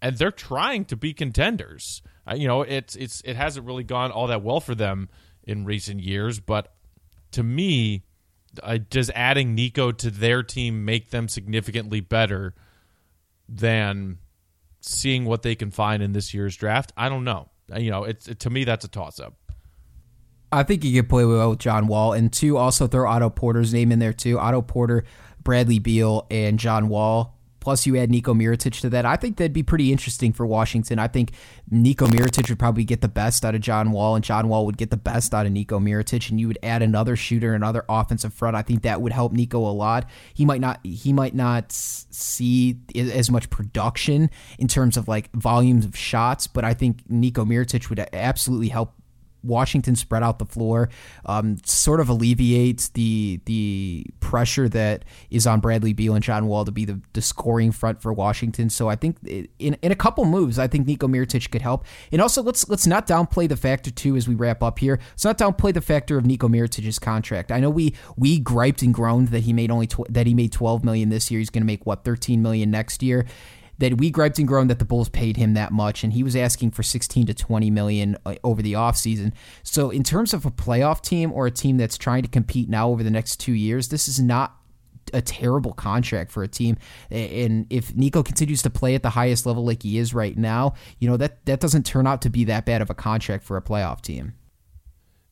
[0.00, 2.02] and they're trying to be contenders.
[2.30, 5.08] Uh, you know, it's it's it hasn't really gone all that well for them
[5.44, 6.72] in recent years, but
[7.32, 8.04] to me,
[8.62, 12.54] uh, does adding Nico to their team make them significantly better
[13.48, 14.18] than
[14.82, 16.92] seeing what they can find in this year's draft.
[16.96, 17.48] I don't know.
[17.74, 19.34] You know, it's it, to me that's a toss up.
[20.50, 23.72] I think you could play well with John Wall, and two also throw Otto Porter's
[23.72, 24.38] name in there too.
[24.38, 25.04] Otto Porter,
[25.42, 29.06] Bradley Beal, and John Wall Plus, you add Nico Mirotic to that.
[29.06, 30.98] I think that'd be pretty interesting for Washington.
[30.98, 31.30] I think
[31.70, 34.76] Nico Mirotic would probably get the best out of John Wall, and John Wall would
[34.76, 38.34] get the best out of Nico Mirotic, and you would add another shooter, another offensive
[38.34, 38.56] front.
[38.56, 40.10] I think that would help Nico a lot.
[40.34, 45.84] He might not he might not see as much production in terms of like volumes
[45.84, 48.92] of shots, but I think Nico Mirotic would absolutely help
[49.42, 50.88] Washington spread out the floor,
[51.26, 56.64] um, sort of alleviates the the pressure that is on Bradley Beal and John Wall
[56.64, 58.70] to be the, the scoring front for Washington.
[58.70, 59.16] So I think
[59.58, 61.84] in in a couple moves, I think Nico Mirotic could help.
[62.10, 64.98] And also let's let's not downplay the factor too as we wrap up here.
[65.12, 67.52] Let's not downplay the factor of Nico Mirotic's contract.
[67.52, 70.52] I know we we griped and groaned that he made only tw- that he made
[70.52, 71.38] 12 million this year.
[71.38, 73.26] He's going to make what 13 million next year
[73.82, 76.36] that we griped and groaned that the Bulls paid him that much, and he was
[76.36, 79.32] asking for 16 to 20 million uh, over the offseason.
[79.64, 82.90] So, in terms of a playoff team or a team that's trying to compete now
[82.90, 84.56] over the next two years, this is not
[85.12, 86.76] a terrible contract for a team.
[87.10, 90.74] And if Nico continues to play at the highest level like he is right now,
[91.00, 93.56] you know that that doesn't turn out to be that bad of a contract for
[93.56, 94.34] a playoff team.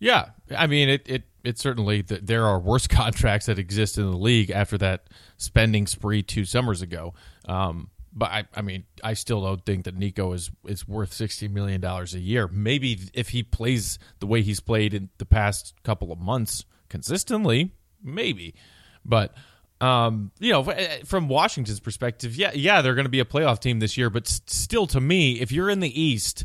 [0.01, 1.03] Yeah, I mean it.
[1.07, 5.87] It it certainly there are worse contracts that exist in the league after that spending
[5.87, 7.15] spree two summers ago.
[7.45, 11.49] Um, but I, I mean, I still don't think that Nico is is worth sixty
[11.49, 12.49] million dollars a year.
[12.49, 17.73] Maybe if he plays the way he's played in the past couple of months consistently,
[18.03, 18.55] maybe.
[19.05, 19.35] But
[19.81, 23.61] um, you know, eh, from Washington's perspective, yeah, yeah, they're going to be a playoff
[23.61, 24.11] team this year.
[24.11, 26.45] But still, to me, if you're in the East,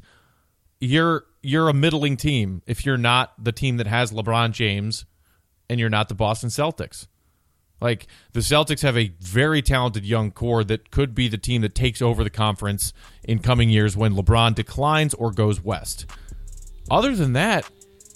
[0.79, 2.61] you're you're a middling team.
[2.65, 5.05] If you're not the team that has LeBron James,
[5.69, 7.07] and you're not the Boston Celtics.
[7.81, 11.75] Like the Celtics have a very talented young core that could be the team that
[11.75, 16.05] takes over the conference in coming years when LeBron declines or goes west.
[16.89, 17.69] Other than that,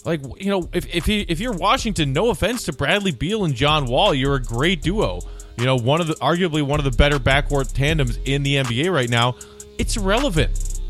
[0.04, 3.54] like you know, if if, he, if you're Washington, no offense to Bradley Beal and
[3.54, 5.20] John Wall, you're a great duo.
[5.58, 8.92] You know, one of the arguably one of the better backcourt tandems in the NBA
[8.92, 9.36] right now.
[9.78, 10.80] It's irrelevant.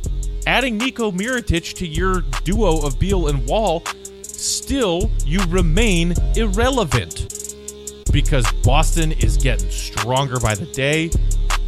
[0.46, 3.82] Adding Nico Mirotic to your duo of Beal and Wall,
[4.22, 7.39] still you remain irrelevant
[8.10, 11.04] because Boston is getting stronger by the day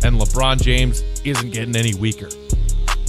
[0.05, 2.28] and LeBron James isn't getting any weaker.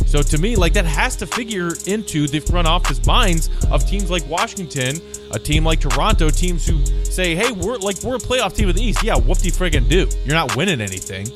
[0.05, 4.11] So to me, like that has to figure into the front office minds of teams
[4.11, 4.97] like Washington,
[5.31, 8.75] a team like Toronto, teams who say, "Hey, we're like we're a playoff team of
[8.75, 10.07] the East." Yeah, whoop de friggin' do.
[10.23, 11.27] You're not winning anything.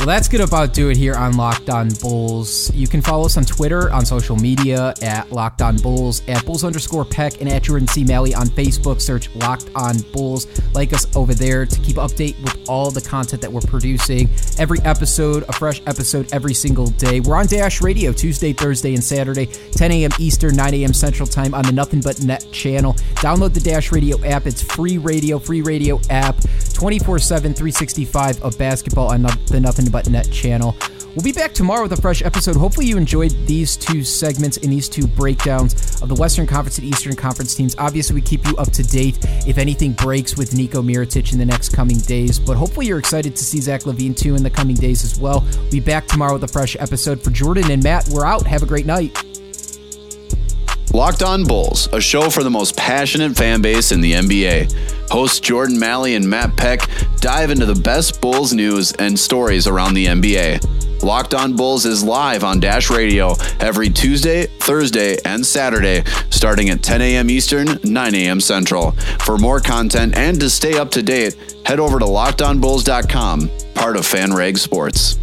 [0.00, 2.74] Well, that's good about do it here on Locked On Bulls.
[2.74, 6.64] You can follow us on Twitter, on social media at Locked On Bulls, at Bulls
[6.64, 8.02] underscore Peck, and at Jordan C.
[8.02, 9.02] Malley on Facebook.
[9.02, 10.46] Search Locked On Bulls.
[10.72, 14.30] Like us over there to keep update with all the content that we're producing.
[14.58, 17.20] Every episode, a fresh episode every single day.
[17.20, 20.12] We're on Dash Radio Tuesday, Thursday, and Saturday, 10 a.m.
[20.18, 20.94] Eastern, 9 a.m.
[20.94, 22.94] Central Time on the Nothing But Net channel.
[23.16, 24.46] Download the Dash Radio app.
[24.46, 26.36] It's free radio, free radio app,
[26.80, 30.74] 24 7, 365 of basketball on the Nothing But Net channel.
[31.14, 32.56] We'll be back tomorrow with a fresh episode.
[32.56, 36.86] Hopefully, you enjoyed these two segments and these two breakdowns of the Western Conference and
[36.86, 37.76] Eastern Conference teams.
[37.76, 41.44] Obviously, we keep you up to date if anything breaks with Nico Mirotic in the
[41.44, 42.38] next coming days.
[42.38, 45.44] But hopefully, you're excited to see Zach LaVine too in the coming days as well.
[45.56, 47.22] We'll be back tomorrow with a fresh episode.
[47.22, 48.46] For Jordan and Matt, we're out.
[48.46, 49.29] Have a great night.
[50.92, 55.10] Locked On Bulls, a show for the most passionate fan base in the NBA.
[55.10, 56.80] Hosts Jordan Malley and Matt Peck
[57.18, 61.02] dive into the best Bulls news and stories around the NBA.
[61.04, 66.82] Locked On Bulls is live on Dash Radio every Tuesday, Thursday, and Saturday, starting at
[66.82, 67.30] 10 a.m.
[67.30, 68.40] Eastern, 9 a.m.
[68.40, 68.90] Central.
[69.20, 74.02] For more content and to stay up to date, head over to lockedonbulls.com, part of
[74.02, 75.18] FanRag Sports.